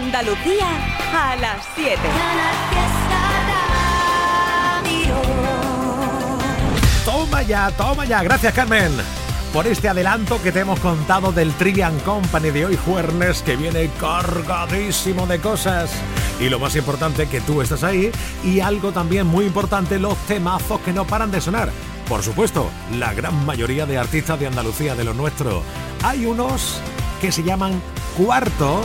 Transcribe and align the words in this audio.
Andalucía 0.00 0.68
a 1.12 1.36
las 1.36 1.66
7. 1.74 1.98
Toma 7.04 7.42
ya, 7.42 7.70
toma 7.72 8.04
ya. 8.04 8.22
Gracias, 8.22 8.54
Carmen 8.54 8.92
por 9.52 9.66
este 9.66 9.88
adelanto 9.88 10.40
que 10.42 10.52
te 10.52 10.60
hemos 10.60 10.78
contado 10.78 11.32
del 11.32 11.52
Trian 11.54 11.98
Company 12.00 12.50
de 12.50 12.66
hoy 12.66 12.76
jueves 12.76 13.42
que 13.42 13.56
viene 13.56 13.90
cargadísimo 13.98 15.26
de 15.26 15.40
cosas. 15.40 15.90
Y 16.38 16.50
lo 16.50 16.58
más 16.58 16.76
importante, 16.76 17.26
que 17.28 17.40
tú 17.40 17.62
estás 17.62 17.82
ahí. 17.82 18.12
Y 18.44 18.60
algo 18.60 18.92
también 18.92 19.26
muy 19.26 19.46
importante, 19.46 19.98
los 19.98 20.18
temazos 20.26 20.80
que 20.82 20.92
no 20.92 21.06
paran 21.06 21.30
de 21.30 21.40
sonar. 21.40 21.70
Por 22.08 22.22
supuesto, 22.22 22.68
la 22.98 23.14
gran 23.14 23.46
mayoría 23.46 23.86
de 23.86 23.98
artistas 23.98 24.38
de 24.38 24.46
Andalucía, 24.46 24.94
de 24.94 25.04
lo 25.04 25.14
nuestro. 25.14 25.62
Hay 26.02 26.26
unos 26.26 26.78
que 27.20 27.32
se 27.32 27.42
llaman 27.42 27.80
Cuarto. 28.16 28.84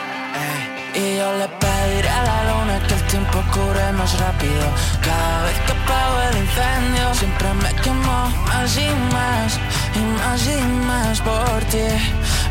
Y 0.93 1.17
yo 1.17 1.37
le 1.37 1.47
pediré 1.47 2.09
a 2.09 2.23
la 2.23 2.43
luna 2.49 2.79
que 2.87 2.93
el 2.93 3.03
tiempo 3.07 3.41
cure 3.53 3.91
más 3.93 4.19
rápido. 4.19 4.65
Cada 5.01 5.43
vez 5.43 5.57
que 5.65 5.71
apago 5.71 6.17
el 6.29 6.37
incendio, 6.43 7.13
siempre 7.13 7.53
me 7.63 7.73
quemo 7.81 8.29
más 8.47 8.77
y 8.77 8.89
más, 9.13 9.59
y 9.95 9.99
más 10.19 10.47
y 10.47 10.61
más 10.87 11.21
por 11.21 11.59
ti, 11.71 11.87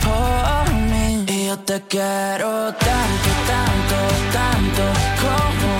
por 0.05 0.74
mí. 0.74 1.24
Y 1.28 1.47
yo 1.48 1.58
te 1.58 1.82
quiero 1.82 2.72
tanto, 2.74 3.30
tanto, 3.50 3.98
tanto, 4.32 4.84
como 5.20 5.79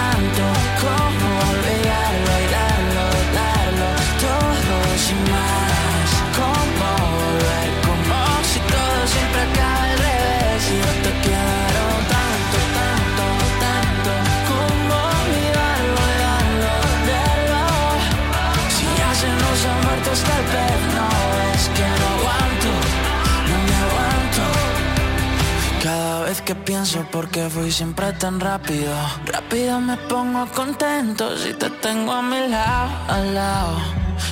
tanto 0.00 1.09
vez 26.30 26.42
que 26.42 26.54
pienso 26.54 26.98
por 27.10 27.28
qué 27.28 27.48
fui 27.50 27.72
siempre 27.72 28.12
tan 28.12 28.38
rápido. 28.38 28.94
Rápido 29.26 29.80
me 29.80 29.96
pongo 29.96 30.46
contento 30.54 31.36
si 31.36 31.52
te 31.54 31.68
tengo 31.86 32.12
a 32.12 32.22
mi 32.22 32.40
lado, 32.46 32.90
al 33.08 33.34
lado. 33.34 33.76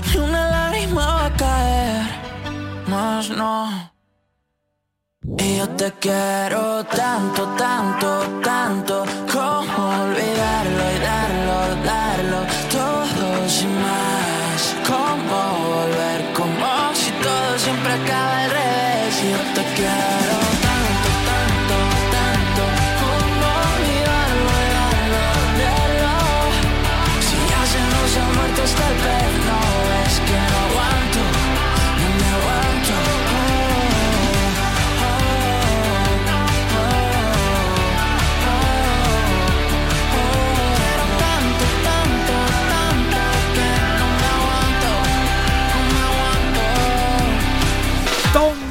Ni 0.07 0.19
una 0.19 0.43
lágrima 0.49 1.05
va 1.07 1.27
a 1.27 1.37
caer, 1.45 2.03
más 2.87 3.31
no. 3.31 3.53
Y 5.39 5.57
yo 5.59 5.69
te 5.71 5.91
quiero 6.05 6.85
tanto, 6.85 7.43
tanto, 7.65 8.09
tanto 8.43 9.05
Como 9.33 9.81
olvidarlo 10.05 10.98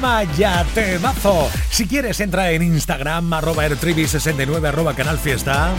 me 0.08 0.24
aguanto. 0.24 0.24
Toma 0.24 0.24
ya, 0.24 0.64
temazo. 0.74 1.50
Si 1.70 1.86
quieres, 1.86 2.20
entra 2.20 2.50
en 2.50 2.62
Instagram, 2.62 3.32
arroba 3.32 3.66
airtribi69, 3.66 4.68
arroba 4.68 4.94
canal 4.94 5.18
fiesta. 5.18 5.72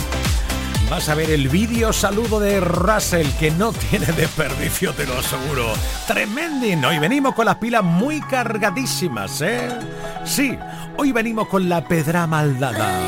Vas 0.90 1.08
a 1.08 1.16
ver 1.16 1.30
el 1.30 1.50
vídeo 1.50 1.94
saludo 1.94 2.40
de 2.40 2.60
Russell, 2.60 3.28
que 3.40 3.52
no 3.52 3.72
tiene 3.90 4.08
desperdicio, 4.08 4.94
te 4.94 5.06
lo 5.06 5.20
aseguro. 5.20 5.74
Tremending. 6.08 6.84
Hoy 6.84 7.00
venimos 7.00 7.36
con 7.36 7.46
las 7.46 7.58
pilas 7.58 7.84
muy 7.84 8.22
cargadísimas, 8.22 9.42
¿eh? 9.42 9.70
Sí, 10.26 10.58
hoy 10.98 11.12
venimos 11.12 11.48
con 11.48 11.70
la 11.70 11.84
pedra 11.88 12.26
maldada. 12.26 13.00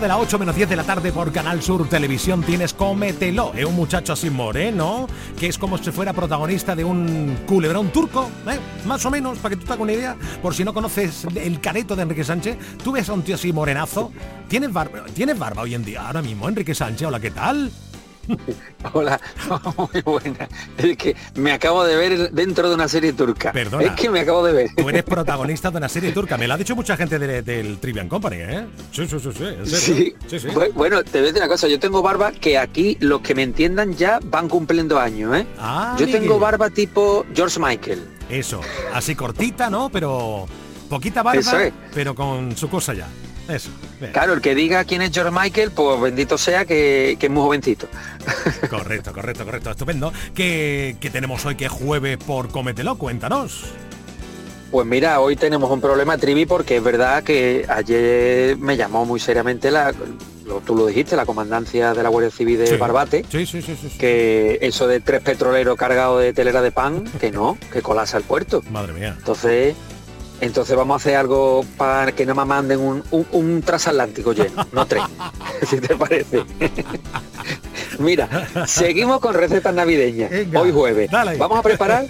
De 0.00 0.08
las 0.08 0.18
8 0.18 0.38
menos 0.38 0.56
10 0.56 0.70
de 0.70 0.76
la 0.76 0.84
tarde 0.84 1.12
por 1.12 1.30
Canal 1.32 1.60
Sur 1.60 1.86
Televisión 1.86 2.42
tienes 2.42 2.72
Cómetelo. 2.72 3.52
Es 3.54 3.66
un 3.66 3.76
muchacho 3.76 4.14
así 4.14 4.30
moreno, 4.30 5.06
que 5.38 5.48
es 5.48 5.58
como 5.58 5.76
si 5.76 5.90
fuera 5.90 6.14
protagonista 6.14 6.74
de 6.74 6.82
un 6.82 7.36
culebrón 7.46 7.90
turco, 7.90 8.30
¿eh? 8.48 8.58
más 8.86 9.04
o 9.04 9.10
menos, 9.10 9.38
para 9.38 9.54
que 9.54 9.60
tú 9.60 9.66
te 9.66 9.72
hagas 9.72 9.82
una 9.82 9.92
idea. 9.92 10.16
Por 10.40 10.54
si 10.54 10.64
no 10.64 10.72
conoces 10.72 11.26
el 11.34 11.60
careto 11.60 11.94
de 11.94 12.02
Enrique 12.02 12.24
Sánchez, 12.24 12.56
tú 12.82 12.92
ves 12.92 13.08
a 13.10 13.12
un 13.12 13.22
tío 13.22 13.34
así 13.34 13.52
morenazo. 13.52 14.12
¿Tienes 14.48 14.72
barba, 14.72 15.04
¿Tienes 15.14 15.38
barba 15.38 15.62
hoy 15.62 15.74
en 15.74 15.84
día, 15.84 16.06
ahora 16.06 16.22
mismo, 16.22 16.48
Enrique 16.48 16.74
Sánchez? 16.74 17.08
Hola, 17.08 17.20
¿qué 17.20 17.30
tal? 17.30 17.70
Hola, 18.92 19.20
muy 19.76 20.02
buena. 20.02 20.48
Es 20.78 20.96
que 20.96 21.16
me 21.34 21.52
acabo 21.52 21.84
de 21.84 21.96
ver 21.96 22.30
dentro 22.32 22.68
de 22.68 22.74
una 22.74 22.88
serie 22.88 23.12
turca. 23.12 23.52
Perdona. 23.52 23.84
Es 23.84 23.92
que 23.92 24.10
me 24.10 24.20
acabo 24.20 24.44
de 24.44 24.52
ver. 24.52 24.70
Tú 24.76 24.88
eres 24.88 25.02
protagonista 25.02 25.70
de 25.70 25.78
una 25.78 25.88
serie 25.88 26.12
turca. 26.14 26.36
Me 26.36 26.46
lo 26.46 26.54
ha 26.54 26.56
dicho 26.56 26.76
mucha 26.76 26.96
gente 26.96 27.18
del 27.18 27.78
Trivian 27.78 28.08
Company, 28.08 28.36
¿eh? 28.38 28.66
Sí, 28.92 29.06
sí, 29.06 29.18
sí. 29.20 30.14
sí. 30.38 30.48
Bueno, 30.74 31.02
te 31.02 31.18
voy 31.18 31.20
a 31.20 31.22
decir 31.32 31.42
una 31.42 31.48
cosa. 31.48 31.68
Yo 31.68 31.78
tengo 31.78 32.02
barba 32.02 32.32
que 32.32 32.58
aquí 32.58 32.96
los 33.00 33.20
que 33.20 33.34
me 33.34 33.42
entiendan 33.42 33.94
ya 33.94 34.18
van 34.22 34.48
cumpliendo 34.48 34.98
años, 34.98 35.36
¿eh? 35.36 35.46
Ah, 35.58 35.96
yo 35.98 36.06
tengo 36.10 36.38
barba 36.38 36.70
tipo 36.70 37.24
George 37.34 37.58
Michael. 37.60 38.02
Eso, 38.28 38.60
así 38.94 39.14
cortita, 39.14 39.68
¿no? 39.68 39.90
Pero 39.90 40.46
Poquita 40.92 41.22
barba, 41.22 41.70
pero 41.94 42.14
con 42.14 42.54
su 42.54 42.68
cosa 42.68 42.92
ya. 42.92 43.08
Eso. 43.48 43.70
Claro, 44.12 44.34
el 44.34 44.40
que 44.40 44.54
diga 44.54 44.84
quién 44.84 45.02
es 45.02 45.10
George 45.12 45.32
Michael, 45.32 45.70
pues 45.72 46.00
bendito 46.00 46.38
sea 46.38 46.64
que, 46.64 47.18
es 47.20 47.30
muy 47.30 47.42
jovencito. 47.42 47.88
Correcto, 48.70 49.12
correcto, 49.12 49.44
correcto, 49.44 49.70
estupendo. 49.70 50.12
¿Qué, 50.34 50.96
tenemos 51.12 51.44
hoy 51.44 51.56
que 51.56 51.68
jueves 51.68 52.18
por 52.18 52.48
Cómetelo? 52.50 52.96
Cuéntanos. 52.96 53.64
Pues 54.70 54.86
mira, 54.86 55.20
hoy 55.20 55.36
tenemos 55.36 55.70
un 55.70 55.80
problema 55.80 56.16
trivi 56.16 56.46
porque 56.46 56.76
es 56.76 56.82
verdad 56.82 57.22
que 57.22 57.66
ayer 57.68 58.56
me 58.56 58.76
llamó 58.76 59.04
muy 59.04 59.20
seriamente 59.20 59.70
la, 59.70 59.92
tú 60.64 60.74
lo 60.74 60.86
dijiste, 60.86 61.14
la 61.14 61.26
comandancia 61.26 61.92
de 61.92 62.02
la 62.02 62.08
Guardia 62.08 62.30
Civil 62.30 62.58
de 62.58 62.76
Barbate, 62.76 63.24
sí, 63.30 63.44
sí, 63.44 63.60
sí, 63.60 63.76
que 63.98 64.58
eso 64.62 64.86
de 64.86 65.00
tres 65.00 65.20
petroleros 65.20 65.76
cargados 65.76 66.22
de 66.22 66.32
telera 66.32 66.62
de 66.62 66.72
pan, 66.72 67.04
que 67.20 67.30
no, 67.30 67.58
que 67.72 67.82
colasa 67.82 68.16
el 68.16 68.24
puerto. 68.24 68.62
Madre 68.70 68.94
mía. 68.94 69.14
Entonces, 69.18 69.74
entonces 70.42 70.76
vamos 70.76 70.94
a 70.94 70.96
hacer 70.96 71.16
algo 71.16 71.64
para 71.76 72.10
que 72.10 72.26
no 72.26 72.34
me 72.34 72.44
manden 72.44 72.80
un, 72.80 73.62
transatlántico 73.62 74.32
lleno, 74.32 74.66
no 74.72 74.86
tres, 74.86 75.04
si 75.68 75.80
te 75.80 75.96
parece. 75.96 76.42
Mira, 78.00 78.66
seguimos 78.66 79.20
con 79.20 79.34
recetas 79.34 79.72
navideñas. 79.72 80.32
Hoy 80.54 80.72
jueves. 80.72 81.10
Vamos 81.38 81.58
a 81.58 81.62
preparar 81.62 82.06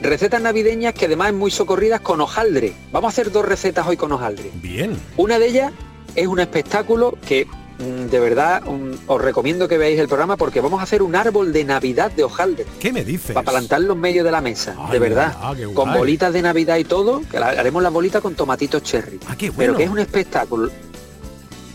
recetas 0.00 0.40
navideñas 0.40 0.94
que 0.94 1.04
además 1.04 1.28
es 1.28 1.34
muy 1.34 1.50
socorridas 1.50 2.00
con 2.00 2.20
hojaldre. 2.22 2.72
Vamos 2.92 3.08
a 3.08 3.12
hacer 3.12 3.30
dos 3.30 3.44
recetas 3.44 3.86
hoy 3.86 3.98
con 3.98 4.10
hojaldre. 4.10 4.50
Bien. 4.54 4.96
Una 5.18 5.38
de 5.38 5.46
ellas 5.46 5.72
es 6.14 6.26
un 6.26 6.40
espectáculo 6.40 7.18
que 7.28 7.46
de 7.78 8.20
verdad 8.20 8.62
os 9.06 9.20
recomiendo 9.20 9.68
que 9.68 9.76
veáis 9.76 9.98
el 10.00 10.08
programa 10.08 10.36
porque 10.36 10.60
vamos 10.60 10.80
a 10.80 10.84
hacer 10.84 11.02
un 11.02 11.14
árbol 11.14 11.52
de 11.52 11.64
Navidad 11.64 12.10
de 12.10 12.24
hojaldre. 12.24 12.66
¿Qué 12.80 12.92
me 12.92 13.04
dices? 13.04 13.34
Para 13.34 13.50
plantarlo 13.50 13.92
en 13.92 14.00
medio 14.00 14.24
de 14.24 14.30
la 14.30 14.40
mesa, 14.40 14.76
de 14.90 14.98
verdad. 14.98 15.36
con 15.74 15.92
bolitas 15.92 16.32
de 16.32 16.42
Navidad 16.42 16.76
y 16.78 16.84
todo, 16.84 17.22
que 17.30 17.36
haremos 17.36 17.82
la 17.82 17.90
bolita 17.90 18.20
con 18.20 18.34
tomatitos 18.34 18.82
cherry. 18.82 19.20
Ah, 19.28 19.36
Pero 19.56 19.76
que 19.76 19.84
es 19.84 19.90
un 19.90 19.98
espectáculo. 19.98 20.70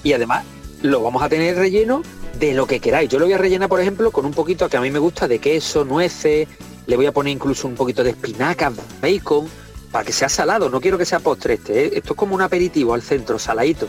Y 0.03 0.13
además 0.13 0.43
lo 0.81 1.03
vamos 1.03 1.22
a 1.22 1.29
tener 1.29 1.55
relleno 1.55 2.01
de 2.39 2.53
lo 2.53 2.65
que 2.65 2.79
queráis. 2.79 3.10
Yo 3.10 3.20
lo 3.20 3.25
voy 3.25 3.34
a 3.34 3.38
rellenar, 3.38 3.70
por 3.70 3.79
ejemplo, 3.79 4.10
con 4.10 4.25
un 4.25 4.34
poquito 4.34 4.67
que 4.67 4.77
a 4.77 4.81
mí 4.81 4.89
me 4.89 4.98
gusta 4.98 5.27
de 5.27 5.38
queso, 5.38 5.86
nueces, 5.86 6.48
le 6.88 6.96
voy 6.96 7.05
a 7.05 7.12
poner 7.12 7.34
incluso 7.34 7.67
un 7.67 7.75
poquito 7.75 8.03
de 8.03 8.12
espinacas, 8.12 8.74
bacon, 9.00 9.48
para 9.91 10.03
que 10.03 10.12
sea 10.12 10.29
salado. 10.29 10.67
No 10.70 10.81
quiero 10.81 10.98
que 10.98 11.05
sea 11.05 11.20
postre 11.20 11.55
este. 11.55 11.86
¿eh? 11.86 11.91
Esto 11.93 12.13
es 12.13 12.17
como 12.17 12.34
un 12.34 12.41
aperitivo 12.41 12.96
al 12.96 13.03
centro, 13.03 13.38
saladito 13.38 13.88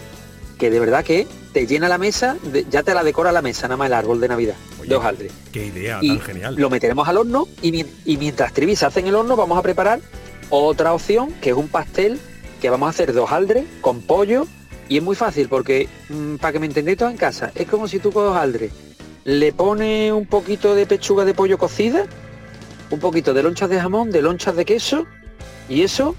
que 0.62 0.70
de 0.70 0.78
verdad 0.78 1.04
que 1.04 1.26
te 1.52 1.66
llena 1.66 1.88
la 1.88 1.98
mesa, 1.98 2.36
ya 2.70 2.84
te 2.84 2.94
la 2.94 3.02
decora 3.02 3.32
la 3.32 3.42
mesa, 3.42 3.66
nada 3.66 3.76
más 3.76 3.88
el 3.88 3.94
árbol 3.94 4.20
de 4.20 4.28
Navidad 4.28 4.54
de 4.86 4.94
hojaldre. 4.94 5.28
Qué 5.50 5.66
idea 5.66 5.98
tan 5.98 6.20
genial. 6.20 6.54
Lo 6.56 6.70
meteremos 6.70 7.08
al 7.08 7.16
horno 7.16 7.48
y, 7.60 7.84
mientras 8.16 8.52
Trivi 8.52 8.76
se 8.76 8.86
hace 8.86 9.00
en 9.00 9.08
el 9.08 9.16
horno 9.16 9.34
vamos 9.34 9.58
a 9.58 9.62
preparar 9.62 9.98
otra 10.50 10.94
opción 10.94 11.32
que 11.40 11.50
es 11.50 11.56
un 11.56 11.66
pastel 11.66 12.20
que 12.60 12.70
vamos 12.70 12.86
a 12.86 12.90
hacer 12.90 13.12
de 13.12 13.18
hojaldre 13.18 13.64
con 13.80 14.02
pollo 14.02 14.46
y 14.88 14.98
es 14.98 15.02
muy 15.02 15.16
fácil 15.16 15.48
porque 15.48 15.88
mm, 16.08 16.36
para 16.36 16.52
que 16.52 16.60
me 16.60 16.66
entendáis 16.66 16.96
todo 16.96 17.10
en 17.10 17.16
casa 17.16 17.50
es 17.56 17.66
como 17.66 17.88
si 17.88 17.98
tú 17.98 18.12
con 18.12 18.24
hojaldre 18.24 18.70
le 19.24 19.52
pones 19.52 20.12
un 20.12 20.26
poquito 20.26 20.76
de 20.76 20.86
pechuga 20.86 21.24
de 21.24 21.34
pollo 21.34 21.58
cocida, 21.58 22.06
un 22.88 23.00
poquito 23.00 23.34
de 23.34 23.42
lonchas 23.42 23.68
de 23.68 23.80
jamón, 23.80 24.12
de 24.12 24.22
lonchas 24.22 24.54
de 24.54 24.64
queso 24.64 25.06
y 25.68 25.82
eso 25.82 26.14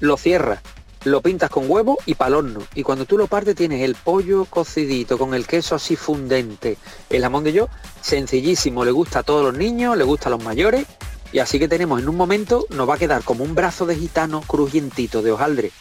lo 0.00 0.18
cierra 0.18 0.60
lo 1.06 1.20
pintas 1.20 1.50
con 1.50 1.70
huevo 1.70 1.98
y 2.04 2.14
pal 2.14 2.34
horno. 2.34 2.60
Y 2.74 2.82
cuando 2.82 3.04
tú 3.04 3.16
lo 3.16 3.28
partes 3.28 3.54
tienes 3.54 3.82
el 3.82 3.94
pollo 3.94 4.44
cocidito 4.44 5.18
con 5.18 5.34
el 5.34 5.46
queso 5.46 5.76
así 5.76 5.94
fundente. 5.94 6.78
El 7.08 7.22
jamón 7.22 7.44
de 7.44 7.52
yo, 7.52 7.68
sencillísimo, 8.00 8.84
le 8.84 8.90
gusta 8.90 9.20
a 9.20 9.22
todos 9.22 9.44
los 9.44 9.56
niños, 9.56 9.96
le 9.96 10.04
gusta 10.04 10.28
a 10.28 10.30
los 10.30 10.42
mayores. 10.42 10.84
Y 11.32 11.38
así 11.38 11.58
que 11.58 11.68
tenemos 11.68 12.00
en 12.00 12.08
un 12.08 12.16
momento, 12.16 12.66
nos 12.70 12.88
va 12.88 12.94
a 12.94 12.98
quedar 12.98 13.22
como 13.22 13.44
un 13.44 13.54
brazo 13.54 13.86
de 13.86 13.96
gitano 13.96 14.42
crujientito 14.42 15.22
de 15.22 15.32
hojaldre 15.32 15.72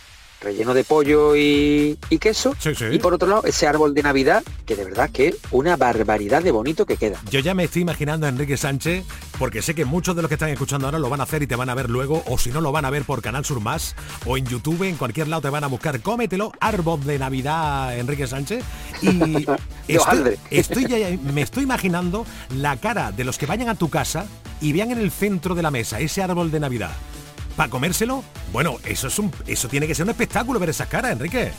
relleno 0.42 0.74
de 0.74 0.84
pollo 0.84 1.36
y, 1.36 1.98
queso. 2.20 2.56
Y 2.92 3.00
por 3.00 3.14
otro 3.14 3.28
lado, 3.28 3.44
ese 3.46 3.68
árbol 3.68 3.94
de 3.94 4.02
Navidad, 4.02 4.44
que 4.66 4.76
de 4.76 4.86
verdad 4.86 5.10
que 5.10 5.28
es 5.28 5.36
una 5.52 5.76
barbaridad 5.76 6.42
de 6.42 6.52
bonito 6.52 6.86
que 6.86 6.98
queda. 6.98 7.20
Yo 7.30 7.40
ya 7.40 7.54
me 7.54 7.66
estoy 7.66 7.82
imaginando 7.82 8.26
a 8.26 8.30
Enrique 8.30 8.58
Sánchez, 8.58 9.04
porque 9.38 9.62
sé 9.62 9.76
que 9.76 9.86
muchos 9.86 10.16
de 10.16 10.22
los 10.22 10.30
que 10.30 10.36
están 10.36 10.50
escuchando 10.50 10.88
ahora 10.88 11.00
lo 11.00 11.10
van 11.10 11.20
a 11.20 11.24
hacer 11.24 11.44
y 11.44 11.48
te 11.48 11.56
van 11.56 11.70
a 11.70 11.76
ver 11.76 11.90
luego, 11.90 12.24
o 12.28 12.38
si 12.38 12.52
no 12.52 12.62
lo 12.62 12.72
van 12.72 12.86
a 12.86 12.90
ver 12.90 13.04
por 13.04 13.22
Canal 13.22 13.46
Sur 13.46 13.60
Más, 13.60 13.96
o 14.26 14.38
en 14.38 14.46
YouTube, 14.46 14.84
en 14.84 14.96
cualquier 14.96 15.28
lado 15.28 15.42
te 15.42 15.50
van 15.50 15.64
a 15.64 15.68
buscar, 15.68 16.02
cómetelo, 16.02 16.52
árbol 16.60 17.04
de 17.04 17.20
Navidad 17.20 17.98
Enrique 17.98 18.28
Sánchez. 18.28 18.64
Y 19.02 19.46
estoy, 20.50 20.86
ya, 20.88 21.18
me 21.34 21.42
estoy 21.42 21.64
imaginando 21.64 22.26
la 22.56 22.78
cara 22.78 23.12
de 23.12 23.24
los 23.24 23.38
que 23.38 23.46
vayan 23.46 23.70
a 23.70 23.76
tu 23.76 23.90
casa 23.90 24.26
y 24.62 24.72
vean 24.72 24.92
en 24.92 25.00
el 25.00 25.12
centro 25.12 25.56
de 25.56 25.62
la 25.62 25.72
mesa 25.72 26.00
ese 26.00 26.24
árbol 26.24 26.50
de 26.52 26.60
Navidad 26.60 26.92
para 27.56 27.70
comérselo, 27.70 28.24
bueno, 28.52 28.78
eso 28.84 29.08
es 29.08 29.20
un, 29.20 29.32
eso 29.48 29.68
tiene 29.68 29.88
que 29.88 29.96
ser 29.96 30.04
un 30.04 30.12
espectáculo 30.12 30.60
ver 30.60 30.70
esas 30.70 30.88
caras, 30.88 31.14
Enrique. 31.14 31.52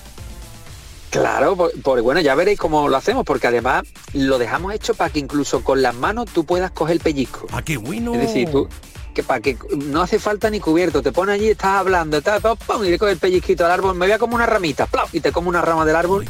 Claro, 1.11 1.57
porque 1.83 2.03
bueno, 2.03 2.21
ya 2.21 2.35
veréis 2.35 2.59
cómo 2.59 2.89
lo 2.89 2.97
hacemos, 2.97 3.25
porque 3.25 3.47
además 3.47 3.85
lo 4.13 4.39
dejamos 4.39 4.75
hecho 4.75 4.95
para 4.95 5.11
que 5.11 5.19
incluso 5.19 5.65
con 5.65 5.81
las 5.81 5.95
manos 5.95 6.27
tú 6.33 6.45
puedas 6.45 6.71
coger 6.73 6.95
el 6.97 7.01
pellizco. 7.01 7.47
Ah, 7.53 7.63
qué 7.63 7.77
bueno. 7.79 8.15
Es 8.15 8.21
decir, 8.21 8.51
tú, 8.51 8.69
que 9.15 9.23
para 9.23 9.41
que 9.41 9.57
no 9.77 10.03
hace 10.03 10.19
falta 10.19 10.51
ni 10.51 10.61
cubierto, 10.61 11.03
te 11.03 11.13
pones 11.13 11.37
allí, 11.37 11.49
estás 11.49 11.77
hablando, 11.77 12.19
estás, 12.19 12.43
y 12.85 12.91
le 12.91 12.99
coges 12.99 13.15
el 13.15 13.19
pellizquito 13.19 13.65
al 13.65 13.71
árbol, 13.71 13.95
me 13.95 14.07
vea 14.07 14.19
como 14.19 14.35
una 14.35 14.47
ramita, 14.47 14.89
y 15.13 15.21
te 15.21 15.33
como 15.33 15.49
una 15.49 15.63
rama 15.63 15.87
del 15.87 15.97
árbol 15.97 16.27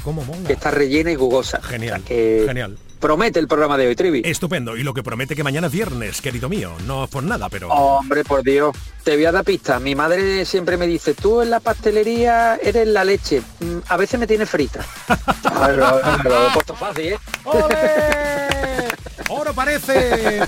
que 0.46 0.52
está 0.52 0.70
rellena 0.70 1.10
y 1.10 1.16
jugosa. 1.16 1.60
Genial, 1.62 2.02
genial 2.06 2.78
promete 2.98 3.38
el 3.38 3.48
programa 3.48 3.76
de 3.76 3.86
hoy, 3.86 3.96
Trivi. 3.96 4.22
Estupendo. 4.24 4.76
Y 4.76 4.82
lo 4.82 4.94
que 4.94 5.02
promete 5.02 5.34
que 5.36 5.44
mañana 5.44 5.68
es 5.68 5.72
viernes, 5.72 6.20
querido 6.20 6.48
mío. 6.48 6.72
No 6.86 7.06
por 7.06 7.22
nada, 7.22 7.48
pero... 7.48 7.68
Hombre, 7.68 8.24
por 8.24 8.42
Dios. 8.42 8.76
Te 9.04 9.14
voy 9.14 9.24
a 9.24 9.32
dar 9.32 9.44
pista. 9.44 9.78
Mi 9.78 9.94
madre 9.94 10.44
siempre 10.44 10.76
me 10.76 10.86
dice, 10.86 11.14
tú 11.14 11.42
en 11.42 11.50
la 11.50 11.60
pastelería 11.60 12.56
eres 12.56 12.88
la 12.88 13.04
leche. 13.04 13.42
Mm, 13.60 13.78
a 13.88 13.96
veces 13.96 14.18
me 14.18 14.26
tiene 14.26 14.46
frita. 14.46 14.84
lo, 15.76 16.48
he 16.48 16.50
puesto 16.52 16.74
fácil, 16.74 17.12
¿eh? 17.12 17.18
¡Oro 19.28 19.52
parece! 19.54 20.40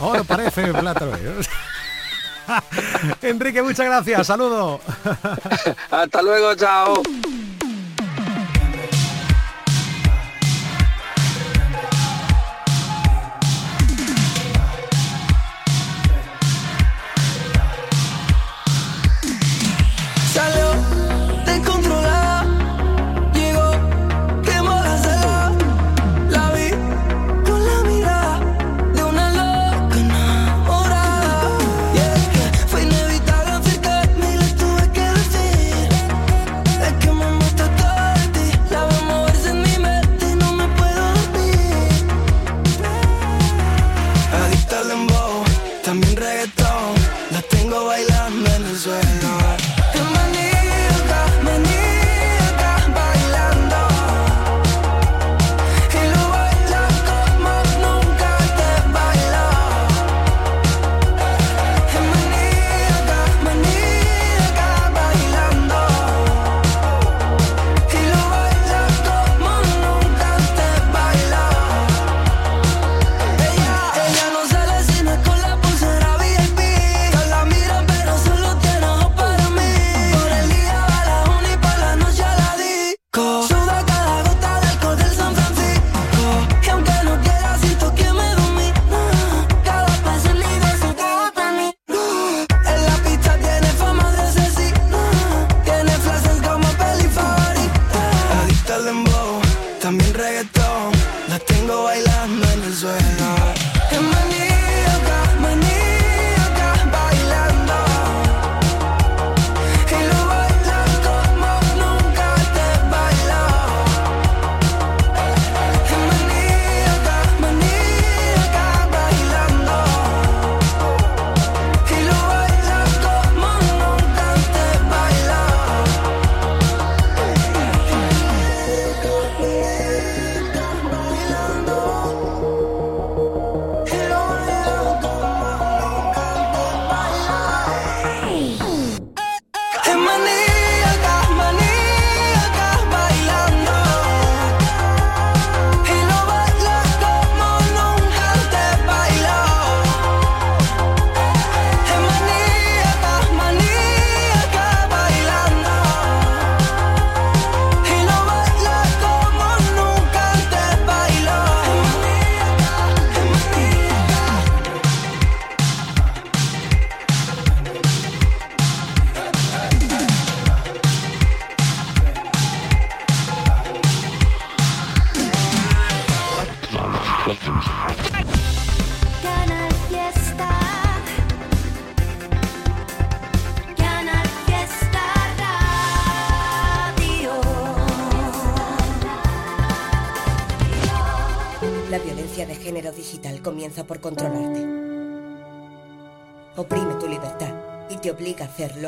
¡Oro 0.00 0.24
parece 0.24 0.72
plátano! 0.72 1.12
Enrique, 3.22 3.62
muchas 3.62 3.86
gracias. 3.86 4.26
Saludo. 4.26 4.80
Hasta 5.90 6.22
luego, 6.22 6.54
chao. 6.54 7.02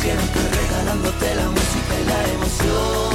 siempre 0.00 0.40
regalándote 0.60 1.34
la 1.34 1.50
música 1.50 2.00
y 2.00 2.04
la 2.04 2.32
emoción. 2.34 3.07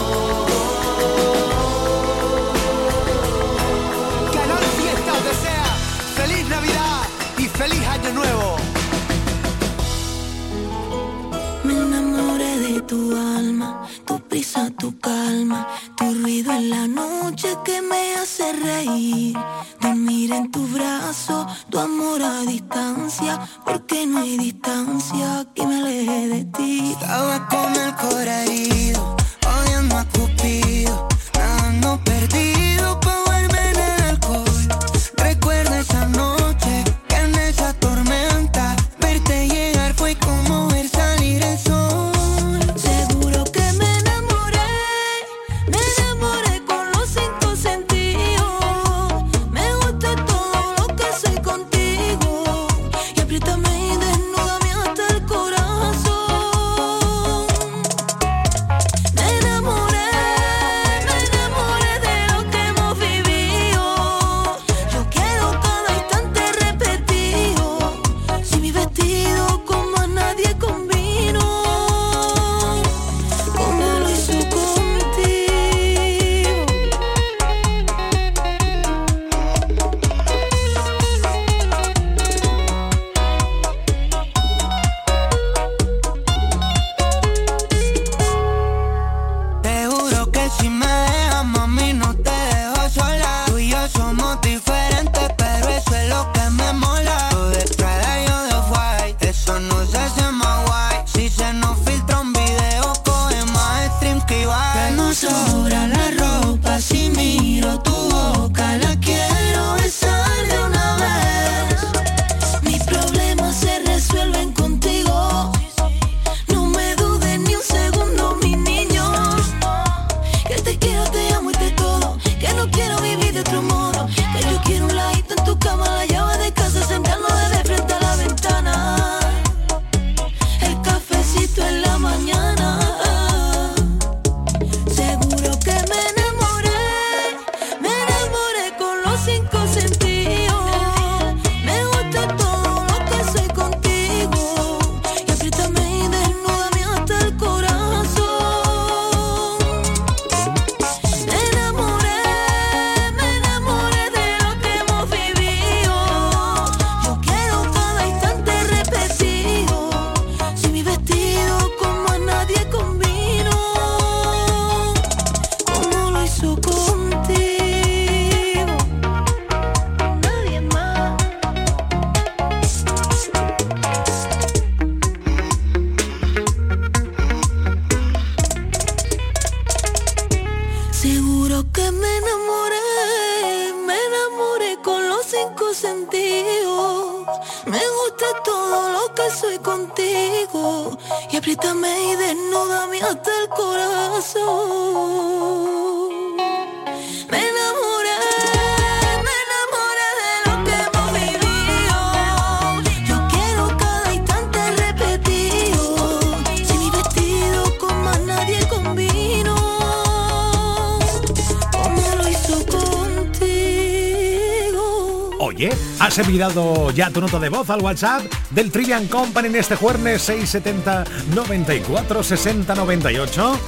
enviado 216.33 216.89
ya 216.89 217.11
tu 217.11 217.21
nota 217.21 217.37
de 217.37 217.49
voz 217.49 217.69
al 217.69 217.79
WhatsApp 217.81 218.23
del 218.49 218.71
Trivian 218.71 219.07
Company 219.07 219.49
en 219.49 219.55
este 219.57 219.75
jueves 219.75 220.23
670 220.23 221.03
94 221.35 222.23
60 222.23 222.73
98. 222.73 223.59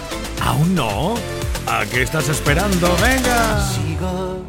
¿Aún 0.42 0.74
no? 0.74 1.14
¿A 1.68 1.86
qué 1.86 2.02
estás 2.02 2.28
esperando? 2.28 2.90
¡Venga! 3.00 3.64
Sigo 3.70 4.44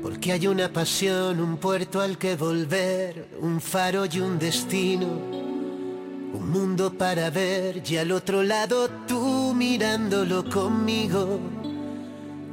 porque 0.00 0.30
hay 0.30 0.46
una 0.46 0.72
pasión, 0.72 1.40
un 1.40 1.56
puerto 1.56 2.00
al 2.00 2.16
que 2.16 2.36
volver, 2.36 3.28
un 3.40 3.60
faro 3.60 4.04
y 4.06 4.20
un 4.20 4.38
destino, 4.38 5.06
un 5.06 6.48
mundo 6.48 6.92
para 6.92 7.28
ver 7.30 7.82
y 7.90 7.96
al 7.96 8.12
otro 8.12 8.44
lado 8.44 8.88
tú 9.08 9.52
mirándolo 9.52 10.48
conmigo 10.48 11.40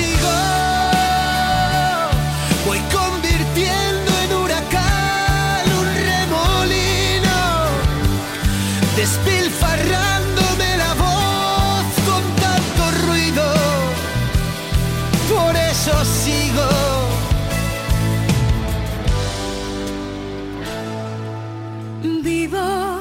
sigo. 0.00 0.36
Voy 2.66 2.80
convirtiendo 2.98 4.10
en 4.24 4.32
huracán 4.38 5.64
un 5.80 5.86
remolino, 6.08 7.38
despilfarrándome 8.96 10.68
la 10.76 10.94
voz 10.94 11.86
con 12.08 12.22
tanto 12.44 12.82
ruido. 13.06 13.46
Por 15.32 15.56
eso 15.56 15.92
sigo. 16.04 16.68
Vivo 22.22 23.00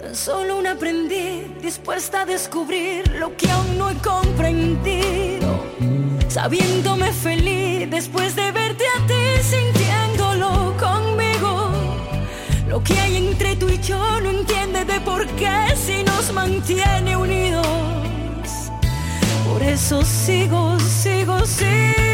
tan 0.00 0.14
solo 0.14 0.58
un 0.58 0.66
aprendiz 0.66 1.60
dispuesta 1.62 2.22
a 2.22 2.26
descubrir 2.26 3.08
lo 3.14 3.36
que 3.36 3.50
aún 3.50 3.78
no 3.78 3.90
he 3.90 3.94
comprendido. 3.96 5.37
Sabiéndome 6.28 7.10
feliz 7.12 7.90
después 7.90 8.36
de 8.36 8.52
verte 8.52 8.84
a 8.96 9.06
ti, 9.06 9.42
sintiéndolo 9.42 10.76
conmigo. 10.78 11.70
Lo 12.68 12.82
que 12.82 12.98
hay 13.00 13.16
entre 13.16 13.56
tú 13.56 13.68
y 13.68 13.78
yo 13.78 14.20
no 14.20 14.30
entiende 14.30 14.84
de 14.84 15.00
por 15.00 15.26
qué 15.38 15.74
si 15.74 16.04
nos 16.04 16.32
mantiene 16.32 17.16
unidos. 17.16 17.66
Por 19.48 19.62
eso 19.62 20.04
sigo, 20.04 20.78
sigo, 20.78 21.44
sigo, 21.46 22.07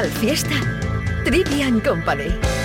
Canal 0.00 0.16
Fiesta, 0.18 0.54
Trivian 1.24 1.78
Company. 1.80 2.59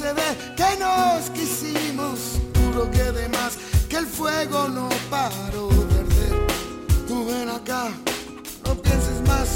Se 0.00 0.12
ve 0.14 0.30
que 0.56 0.70
nos 0.78 1.28
quisimos, 1.30 2.18
duro 2.54 2.90
que 2.90 3.12
de 3.12 3.28
más, 3.28 3.58
que 3.86 3.96
el 3.96 4.06
fuego 4.06 4.66
no 4.68 4.88
paró 5.10 5.68
de 5.68 5.96
arder. 6.04 6.36
Tú 7.06 7.26
ven 7.26 7.50
acá, 7.50 7.90
no 8.64 8.74
pienses 8.76 9.20
más, 9.28 9.48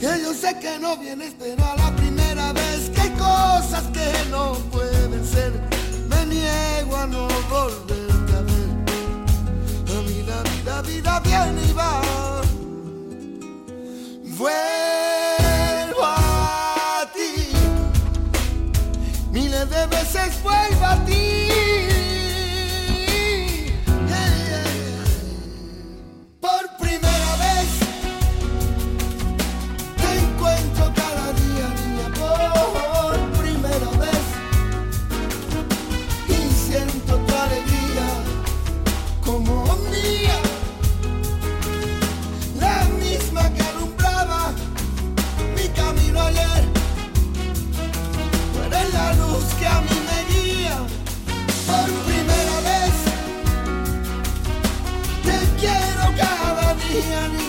que 0.00 0.22
yo 0.22 0.32
sé 0.32 0.58
que 0.60 0.78
no 0.78 0.96
vienes, 0.96 1.34
pero 1.38 1.62
a 1.62 1.76
la 1.76 1.94
primera 1.94 2.54
vez 2.54 2.88
que 2.94 3.02
hay 3.02 3.10
cosas 3.10 3.84
que 3.92 4.10
no 4.30 4.54
pueden 4.72 5.22
ser, 5.26 5.52
me 6.08 6.24
niego 6.24 6.96
a 6.96 7.06
no 7.06 7.28
volverte 7.50 8.32
a 8.34 8.42
ver. 8.48 8.70
La 9.92 10.00
vida, 10.10 10.82
vida, 10.82 11.20
viene 11.20 11.62
y 11.68 11.72
va. 11.74 12.00
Vuelvo 14.38 14.75
veces 19.88 20.42
vuelvo 20.42 20.84
a 20.84 20.96
ti. 21.04 21.95
Cada 56.92 57.45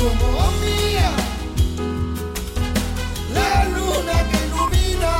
como 0.00 0.50
mía. 0.62 1.10
La 3.34 3.64
luna 3.66 4.16
que 4.30 4.38
ilumina 4.46 5.14